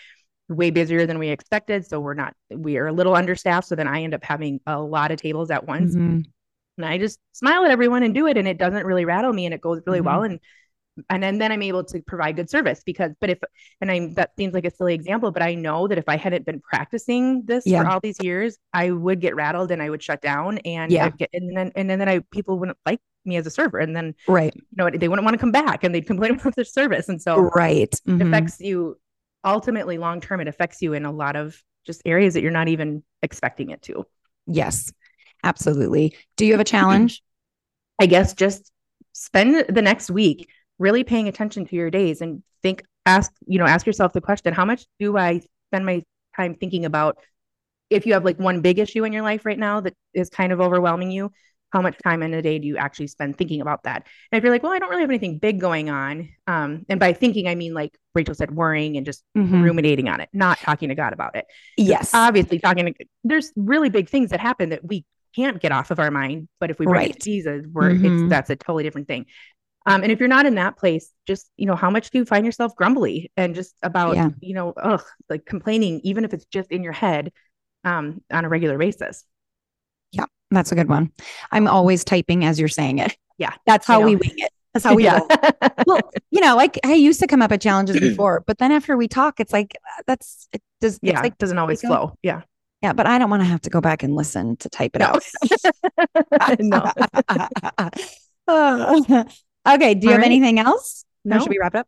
way 0.50 0.72
busier 0.72 1.06
than 1.06 1.20
we 1.20 1.30
expected. 1.30 1.86
So 1.86 2.00
we're 2.00 2.16
not, 2.16 2.34
we 2.50 2.78
are 2.78 2.88
a 2.88 2.94
little 2.94 3.16
understaffed. 3.16 3.68
So 3.68 3.76
then 3.76 3.88
I 3.88 4.02
end 4.02 4.14
up 4.14 4.24
having 4.24 4.60
a 4.66 4.80
lot 4.80 5.12
of 5.12 5.22
tables 5.22 5.52
at 5.52 5.68
once. 5.68 5.96
Mm-hmm. 5.96 6.22
And 6.78 6.86
I 6.86 6.98
just 6.98 7.20
smile 7.34 7.66
at 7.66 7.72
everyone 7.72 8.02
and 8.02 8.16
do 8.16 8.26
it. 8.28 8.38
And 8.38 8.48
it 8.48 8.58
doesn't 8.58 8.86
really 8.86 9.06
rattle 9.06 9.32
me 9.32 9.46
and 9.46 9.54
it 9.54 9.62
goes 9.62 9.82
really 9.86 10.00
mm-hmm. 10.00 10.08
well. 10.08 10.24
And 10.24 10.40
and 11.10 11.24
then, 11.24 11.40
then 11.40 11.52
I'm 11.52 11.62
able 11.62 11.84
to 11.86 12.02
provide 12.02 12.36
good 12.36 12.50
service 12.50 12.82
because, 12.86 13.12
but 13.20 13.30
if, 13.30 13.40
and 13.82 13.90
I'm, 13.92 14.14
that 14.14 14.32
seems 14.38 14.54
like 14.54 14.66
a 14.66 14.72
silly 14.72 14.94
example, 14.94 15.32
but 15.32 15.42
I 15.42 15.56
know 15.56 15.88
that 15.88 15.98
if 15.98 16.08
I 16.08 16.18
hadn't 16.18 16.46
been 16.46 16.60
practicing 16.60 17.44
this 17.46 17.66
yeah. 17.66 17.82
for 17.82 17.90
all 17.90 18.00
these 18.00 18.18
years, 18.22 18.58
I 18.74 18.92
would 18.92 19.20
get 19.20 19.36
rattled 19.36 19.72
and 19.72 19.82
I 19.82 19.90
would 19.90 20.04
shut 20.04 20.22
down 20.22 20.60
and 20.60 20.92
yeah. 20.92 21.10
get, 21.10 21.30
and 21.34 21.58
then, 21.58 21.72
and 21.76 21.90
then, 21.90 22.00
then 22.00 22.10
I, 22.10 22.20
people 22.32 22.60
wouldn't 22.60 22.78
like 22.86 23.00
me 23.26 23.38
as 23.38 23.48
a 23.48 23.50
server. 23.50 23.80
And 23.80 23.96
then, 23.96 24.14
right. 24.28 24.54
You 24.56 24.62
know, 24.76 24.90
they 24.90 25.08
wouldn't 25.08 25.26
want 25.26 25.34
to 25.34 25.40
come 25.40 25.52
back 25.52 25.84
and 25.84 25.96
they'd 25.96 26.06
complain 26.06 26.32
about 26.40 26.56
their 26.56 26.66
service. 26.66 27.10
And 27.10 27.22
so, 27.22 27.38
right. 27.38 27.90
Mm-hmm. 28.08 28.22
it 28.22 28.28
affects 28.28 28.60
you 28.60 28.98
ultimately 29.44 29.98
long 29.98 30.22
term. 30.22 30.42
It 30.42 30.48
affects 30.48 30.82
you 30.82 30.94
in 30.94 31.06
a 31.06 31.12
lot 31.12 31.36
of 31.36 31.62
just 31.86 32.02
areas 32.06 32.36
that 32.36 32.42
you're 32.42 32.52
not 32.52 32.68
even 32.68 33.04
expecting 33.22 33.72
it 33.72 33.82
to. 33.84 34.06
Yes, 34.46 34.92
absolutely. 35.44 36.16
Do 36.38 36.46
you 36.46 36.54
have 36.54 36.62
a 36.62 36.66
challenge? 36.66 37.22
I 38.00 38.06
guess 38.06 38.34
just 38.34 38.72
spend 39.14 39.66
the 39.70 39.82
next 39.82 40.10
week 40.10 40.50
really 40.84 41.06
paying 41.06 41.30
attention 41.30 41.66
to 41.66 41.76
your 41.78 41.90
days 41.90 42.20
and 42.20 42.44
think 42.62 42.84
ask 43.06 43.32
you 43.48 43.58
know 43.58 43.66
ask 43.66 43.86
yourself 43.88 44.12
the 44.12 44.22
question 44.22 44.54
how 44.54 44.66
much 44.66 44.86
do 45.00 45.18
i 45.18 45.40
spend 45.70 45.86
my 45.86 46.04
time 46.36 46.56
thinking 46.56 46.84
about 46.84 47.18
if 47.90 48.06
you 48.06 48.14
have 48.14 48.26
like 48.26 48.38
one 48.38 48.60
big 48.62 48.80
issue 48.80 49.06
in 49.06 49.14
your 49.14 49.22
life 49.22 49.46
right 49.46 49.58
now 49.58 49.80
that 49.80 49.94
is 50.14 50.30
kind 50.30 50.52
of 50.52 50.60
overwhelming 50.60 51.10
you 51.10 51.32
how 51.72 51.82
much 51.82 51.98
time 52.04 52.22
in 52.22 52.34
a 52.34 52.42
day 52.42 52.60
do 52.60 52.68
you 52.68 52.78
actually 52.78 53.08
spend 53.08 53.38
thinking 53.38 53.62
about 53.62 53.84
that 53.84 54.06
and 54.32 54.38
if 54.38 54.44
you're 54.44 54.52
like 54.52 54.62
well 54.62 54.74
i 54.74 54.80
don't 54.80 54.90
really 54.90 55.02
have 55.02 55.10
anything 55.10 55.38
big 55.38 55.60
going 55.60 55.90
on 55.90 56.30
um, 56.48 56.86
and 56.90 57.00
by 57.00 57.14
thinking 57.14 57.48
i 57.48 57.56
mean 57.56 57.74
like 57.74 57.98
rachel 58.14 58.36
said 58.36 58.52
worrying 58.52 58.98
and 58.98 59.06
just 59.06 59.24
mm-hmm. 59.38 59.62
ruminating 59.62 60.10
on 60.10 60.20
it 60.20 60.28
not 60.34 60.58
talking 60.60 60.90
to 60.90 60.96
god 60.96 61.14
about 61.14 61.36
it 61.36 61.46
yes 61.78 62.14
obviously 62.14 62.60
talking 62.60 62.86
to 62.86 62.94
there's 63.24 63.54
really 63.56 63.90
big 63.90 64.10
things 64.10 64.32
that 64.32 64.42
happen 64.42 64.70
that 64.70 64.86
we 64.86 65.06
can't 65.34 65.62
get 65.62 65.72
off 65.72 65.92
of 65.92 66.00
our 66.00 66.12
mind 66.12 66.48
but 66.60 66.70
if 66.70 66.78
we 66.78 66.86
bring 66.86 66.96
right. 66.96 67.10
it 67.12 67.20
to 67.20 67.30
jesus 67.30 67.66
we're 67.72 67.92
mm-hmm. 67.92 68.24
it's 68.24 68.30
that's 68.30 68.50
a 68.50 68.56
totally 68.56 68.84
different 68.84 69.08
thing 69.08 69.26
um, 69.86 70.04
and 70.04 70.12
if 70.12 70.20
you're 70.20 70.30
not 70.30 70.46
in 70.46 70.56
that 70.56 70.78
place, 70.78 71.12
just, 71.28 71.50
you 71.58 71.66
know, 71.66 71.76
how 71.76 71.90
much 71.90 72.10
do 72.10 72.18
you 72.18 72.26
find 72.26 72.46
yourself 72.46 72.76
grumbly 72.76 73.32
and 73.36 73.54
just 73.54 73.76
about, 73.84 74.16
yeah. 74.16 74.30
you 74.40 74.54
know, 74.54 74.74
ugh, 74.82 75.04
like 75.30 75.46
complaining, 75.46 76.00
even 76.04 76.24
if 76.24 76.34
it's 76.34 76.46
just 76.46 76.72
in 76.72 76.84
your 76.84 76.94
head 76.94 77.32
um, 77.84 78.22
on 78.32 78.46
a 78.46 78.50
regular 78.50 78.78
basis? 78.78 79.26
Yeah, 80.12 80.26
that's 80.52 80.72
a 80.72 80.76
good 80.76 80.90
one. 80.90 81.12
I'm 81.52 81.68
always 81.68 82.04
typing 82.04 82.46
as 82.46 82.60
you're 82.60 82.70
saying 82.70 83.00
it. 83.00 83.18
Yeah. 83.38 83.54
That's 83.66 83.86
how 83.86 84.02
we 84.02 84.16
wing 84.16 84.34
it. 84.38 84.52
That's 84.74 84.86
how 84.86 84.96
we 84.96 85.04
yeah. 85.06 85.20
well, 85.86 86.00
you 86.32 86.42
know, 86.42 86.56
like 86.56 86.80
I 86.84 86.94
used 86.94 87.20
to 87.20 87.28
come 87.28 87.42
up 87.42 87.52
with 87.52 87.62
challenges 87.62 88.00
before, 88.00 88.44
but 88.48 88.58
then 88.58 88.72
after 88.72 88.96
we 88.96 89.08
talk, 89.08 89.40
it's 89.40 89.54
like 89.54 89.76
that's 90.08 90.48
it 90.54 90.62
does 90.82 91.00
yeah, 91.02 91.22
like 91.22 91.38
doesn't 91.38 91.58
always 91.58 91.82
flow. 91.82 92.14
Yeah. 92.24 92.42
Yeah, 92.82 92.92
but 92.92 93.08
I 93.08 93.18
don't 93.18 93.30
want 93.30 93.42
to 93.42 93.48
have 93.48 93.62
to 93.62 93.70
go 93.70 93.80
back 93.80 94.04
and 94.04 94.14
listen 94.14 94.58
to 94.58 94.68
type 94.68 94.92
it 94.96 95.00
no. 95.00 95.06
out. 95.06 95.24
no. 98.48 99.26
Okay. 99.68 99.96
Do 99.96 100.08
you 100.08 100.12
All 100.12 100.14
have 100.14 100.22
right. 100.22 100.26
anything 100.26 100.60
else? 100.60 101.06
No. 101.26 101.38
Or 101.38 101.40
should 101.40 101.50
we 101.50 101.60
wrap 101.60 101.76
it 101.76 101.80
up? 101.80 101.88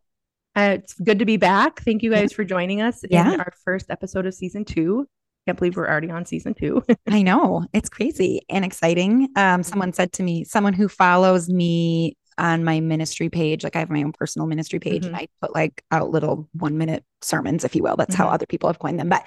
Uh, 0.56 0.78
it's 0.78 0.94
good 0.94 1.18
to 1.18 1.26
be 1.26 1.36
back. 1.36 1.82
Thank 1.82 2.02
you 2.02 2.10
guys 2.10 2.32
yeah. 2.32 2.36
for 2.36 2.44
joining 2.44 2.80
us 2.80 3.04
yeah. 3.10 3.34
in 3.34 3.40
our 3.40 3.52
first 3.64 3.86
episode 3.90 4.26
of 4.26 4.34
season 4.34 4.64
two. 4.64 5.06
Can't 5.46 5.58
believe 5.58 5.76
we're 5.76 5.88
already 5.88 6.10
on 6.10 6.24
season 6.24 6.54
two. 6.54 6.82
I 7.06 7.22
know. 7.22 7.66
It's 7.72 7.90
crazy 7.90 8.40
and 8.48 8.64
exciting. 8.64 9.28
Um, 9.36 9.62
someone 9.62 9.92
said 9.92 10.12
to 10.14 10.22
me, 10.22 10.44
someone 10.44 10.72
who 10.72 10.88
follows 10.88 11.48
me 11.48 12.16
on 12.38 12.64
my 12.64 12.80
ministry 12.80 13.28
page, 13.28 13.64
like 13.64 13.76
I 13.76 13.80
have 13.80 13.90
my 13.90 14.02
own 14.02 14.12
personal 14.12 14.46
ministry 14.46 14.78
page 14.78 15.02
mm-hmm. 15.02 15.14
and 15.14 15.16
I 15.16 15.28
put 15.40 15.54
like 15.54 15.84
out 15.90 16.10
little 16.10 16.48
one 16.52 16.78
minute 16.78 17.04
sermons, 17.20 17.64
if 17.64 17.76
you 17.76 17.82
will. 17.82 17.96
That's 17.96 18.14
mm-hmm. 18.14 18.24
how 18.24 18.30
other 18.30 18.46
people 18.46 18.68
have 18.68 18.78
coined 18.78 18.98
them. 18.98 19.08
But 19.10 19.24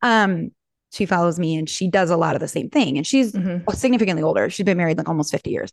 um, 0.00 0.52
she 0.92 1.06
follows 1.06 1.38
me 1.38 1.56
and 1.56 1.68
she 1.68 1.88
does 1.88 2.10
a 2.10 2.16
lot 2.16 2.34
of 2.34 2.40
the 2.40 2.48
same 2.48 2.70
thing. 2.70 2.96
And 2.96 3.06
she's 3.06 3.32
mm-hmm. 3.32 3.68
significantly 3.72 4.22
older. 4.22 4.48
She's 4.50 4.64
been 4.64 4.78
married 4.78 4.96
like 4.96 5.08
almost 5.08 5.32
50 5.32 5.50
years. 5.50 5.72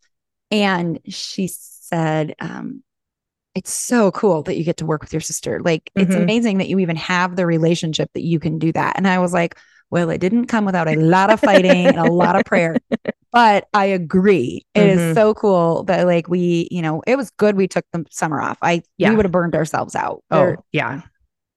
And 0.52 1.00
she's 1.08 1.75
said, 1.86 2.36
um, 2.40 2.84
it's 3.56 3.74
so 3.74 4.12
cool 4.12 4.44
that 4.44 4.58
you 4.58 4.64
get 4.64 4.78
to 4.78 4.86
work 4.86 5.02
with 5.02 5.14
your 5.14 5.22
sister. 5.22 5.62
Like, 5.62 5.90
mm-hmm. 5.98 6.02
it's 6.02 6.16
amazing 6.16 6.58
that 6.58 6.68
you 6.68 6.80
even 6.80 6.98
have 6.98 7.36
the 7.36 7.46
relationship 7.46 8.10
that 8.14 8.24
you 8.24 8.40
can 8.40 8.60
do 8.60 8.72
that. 8.74 8.98
And 8.98 9.08
I 9.08 9.20
was 9.20 9.34
like, 9.34 9.58
well, 9.90 10.10
it 10.10 10.20
didn't 10.20 10.48
come 10.48 10.66
without 10.66 10.88
a 10.88 10.96
lot 10.96 11.30
of 11.30 11.40
fighting 11.40 11.88
and 11.88 11.98
a 11.98 12.12
lot 12.12 12.36
of 12.36 12.46
prayer. 12.46 12.76
But 13.36 13.68
I 13.74 13.88
agree. 13.88 14.66
It 14.74 14.80
mm-hmm. 14.80 14.98
is 14.98 15.14
so 15.14 15.34
cool 15.34 15.84
that 15.84 16.08
like 16.08 16.30
we, 16.30 16.70
you 16.72 16.82
know, 16.82 17.04
it 17.06 17.18
was 17.18 17.32
good 17.32 17.58
we 17.58 17.68
took 17.68 17.84
the 17.92 18.06
summer 18.10 18.42
off. 18.42 18.58
I 18.62 18.82
yeah. 18.98 19.10
we 19.10 19.18
would 19.18 19.26
have 19.26 19.34
burned 19.34 19.56
ourselves 19.56 19.94
out. 19.94 20.24
Oh, 20.32 20.56
yeah. 20.72 21.02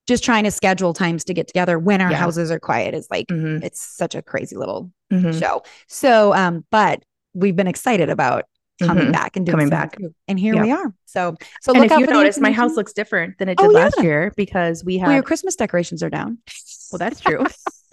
Just 0.09 0.25
trying 0.25 0.43
to 0.43 0.51
schedule 0.51 0.93
times 0.93 1.23
to 1.27 1.35
get 1.35 1.47
together 1.47 1.79
when 1.79 2.01
our 2.01 2.11
yeah. 2.11 2.17
houses 2.17 2.51
are 2.51 2.59
quiet 2.59 2.95
is 2.95 3.07
like 3.12 3.29
mm-hmm. 3.29 3.62
it's 3.62 3.81
such 3.81 4.17
a 4.17 4.23
crazy 4.23 4.57
little 4.57 4.91
mm-hmm. 5.12 5.38
show. 5.38 5.62
So 5.87 6.35
um, 6.35 6.64
but 6.73 7.05
we've 7.33 7.55
been 7.55 7.69
excited 7.69 8.11
about 8.11 8.47
coming 8.79 9.05
mm-hmm. 9.05 9.12
back 9.12 9.37
and 9.37 9.49
coming 9.49 9.69
back. 9.69 9.97
And 10.27 10.38
here 10.38 10.55
yep. 10.55 10.64
we 10.64 10.73
are. 10.73 10.95
So, 11.07 11.37
so 11.61 11.73
and 11.75 11.85
if 11.85 11.91
you 11.93 12.07
notice, 12.07 12.38
my 12.38 12.53
house 12.53 12.77
looks 12.77 12.93
different 12.93 13.38
than 13.38 13.49
it 13.49 13.59
oh, 13.59 13.64
did 13.64 13.71
oh, 13.71 13.75
last 13.75 13.95
yeah. 13.99 14.05
year 14.05 14.33
because 14.37 14.85
we 14.85 14.99
have 14.99 15.09
well, 15.09 15.17
your 15.17 15.23
Christmas 15.23 15.57
decorations 15.57 16.03
are 16.03 16.11
down. 16.11 16.38
Well, 16.91 16.99
that's 16.99 17.21
true. 17.21 17.45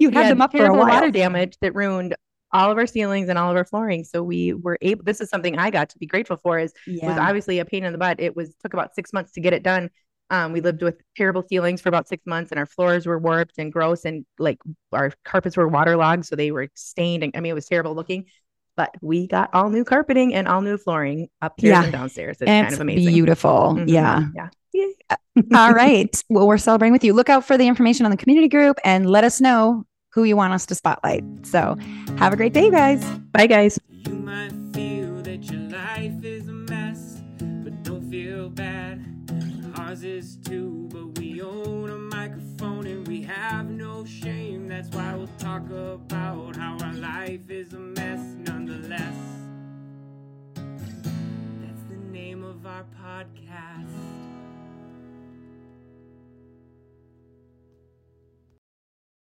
you 0.00 0.10
had, 0.10 0.24
had 0.24 0.30
them 0.32 0.42
up 0.42 0.50
for 0.50 0.66
a 0.66 0.72
while. 0.72 0.88
water 0.88 1.12
damage 1.12 1.56
that 1.60 1.76
ruined 1.76 2.16
all 2.52 2.72
of 2.72 2.76
our 2.76 2.86
ceilings 2.86 3.28
and 3.28 3.38
all 3.38 3.50
of 3.50 3.56
our 3.56 3.64
flooring. 3.64 4.02
So 4.02 4.20
we 4.20 4.52
were 4.52 4.78
able. 4.80 5.04
This 5.04 5.20
is 5.20 5.28
something 5.28 5.56
I 5.56 5.70
got 5.70 5.90
to 5.90 5.98
be 5.98 6.06
grateful 6.06 6.36
for. 6.36 6.58
Is 6.58 6.72
yeah. 6.88 7.06
was 7.06 7.18
obviously 7.18 7.60
a 7.60 7.64
pain 7.64 7.84
in 7.84 7.92
the 7.92 7.98
butt. 7.98 8.18
It 8.18 8.34
was 8.34 8.52
took 8.62 8.74
about 8.74 8.96
six 8.96 9.12
months 9.12 9.30
to 9.34 9.40
get 9.40 9.52
it 9.52 9.62
done. 9.62 9.90
Um, 10.30 10.52
we 10.52 10.60
lived 10.60 10.82
with 10.82 11.00
terrible 11.16 11.44
ceilings 11.48 11.80
for 11.80 11.88
about 11.88 12.08
six 12.08 12.24
months, 12.26 12.50
and 12.50 12.58
our 12.58 12.66
floors 12.66 13.06
were 13.06 13.18
warped 13.18 13.58
and 13.58 13.72
gross, 13.72 14.04
and 14.04 14.24
like 14.38 14.58
our 14.92 15.12
carpets 15.24 15.56
were 15.56 15.68
waterlogged, 15.68 16.24
so 16.24 16.36
they 16.36 16.50
were 16.50 16.68
stained. 16.74 17.22
And 17.22 17.32
I 17.36 17.40
mean, 17.40 17.50
it 17.50 17.54
was 17.54 17.66
terrible 17.66 17.94
looking 17.94 18.26
but 18.80 18.94
we 19.02 19.26
got 19.26 19.50
all 19.52 19.68
new 19.68 19.84
carpeting 19.84 20.32
and 20.32 20.48
all 20.48 20.62
new 20.62 20.78
flooring 20.78 21.28
upstairs 21.42 21.70
yeah. 21.70 21.82
and 21.82 21.92
downstairs. 21.92 22.38
It's, 22.40 22.42
it's 22.42 22.48
kind 22.48 22.72
of 22.72 22.80
amazing. 22.80 23.12
Beautiful. 23.12 23.74
Mm-hmm. 23.76 23.90
Yeah. 23.90 24.22
Yeah. 24.34 24.48
yeah. 24.72 25.16
all 25.54 25.74
right. 25.74 26.24
Well, 26.30 26.48
we're 26.48 26.56
celebrating 26.56 26.94
with 26.94 27.04
you. 27.04 27.12
Look 27.12 27.28
out 27.28 27.44
for 27.44 27.58
the 27.58 27.66
information 27.66 28.06
on 28.06 28.10
the 28.10 28.16
community 28.16 28.48
group 28.48 28.78
and 28.82 29.10
let 29.10 29.22
us 29.22 29.38
know 29.38 29.84
who 30.14 30.24
you 30.24 30.34
want 30.34 30.54
us 30.54 30.64
to 30.64 30.74
spotlight. 30.74 31.22
So 31.42 31.76
have 32.16 32.32
a 32.32 32.36
great 32.36 32.54
day, 32.54 32.70
guys. 32.70 33.04
Bye, 33.32 33.48
guys. 33.48 33.78
You 33.90 34.14
might 34.14 34.52
feel 34.72 35.20
that 35.24 35.42
your 35.50 35.60
life 35.60 36.24
is 36.24 36.48
a 36.48 36.52
mess, 36.52 37.20
but 37.36 37.82
don't 37.82 38.10
feel 38.10 38.48
bad. 38.48 39.04
Ours 39.76 40.04
is 40.04 40.38
too, 40.38 40.79
That's 44.80 44.96
why 44.96 45.14
we'll 45.14 45.26
talk 45.38 45.66
about 45.68 46.56
how 46.56 46.78
our 46.82 46.94
life 46.94 47.50
is 47.50 47.74
a 47.74 47.78
mess 47.78 48.18
nonetheless. 48.46 49.14
That's 50.54 51.82
the 51.90 51.96
name 52.10 52.42
of 52.42 52.64
our 52.64 52.86
podcast. 52.98 54.29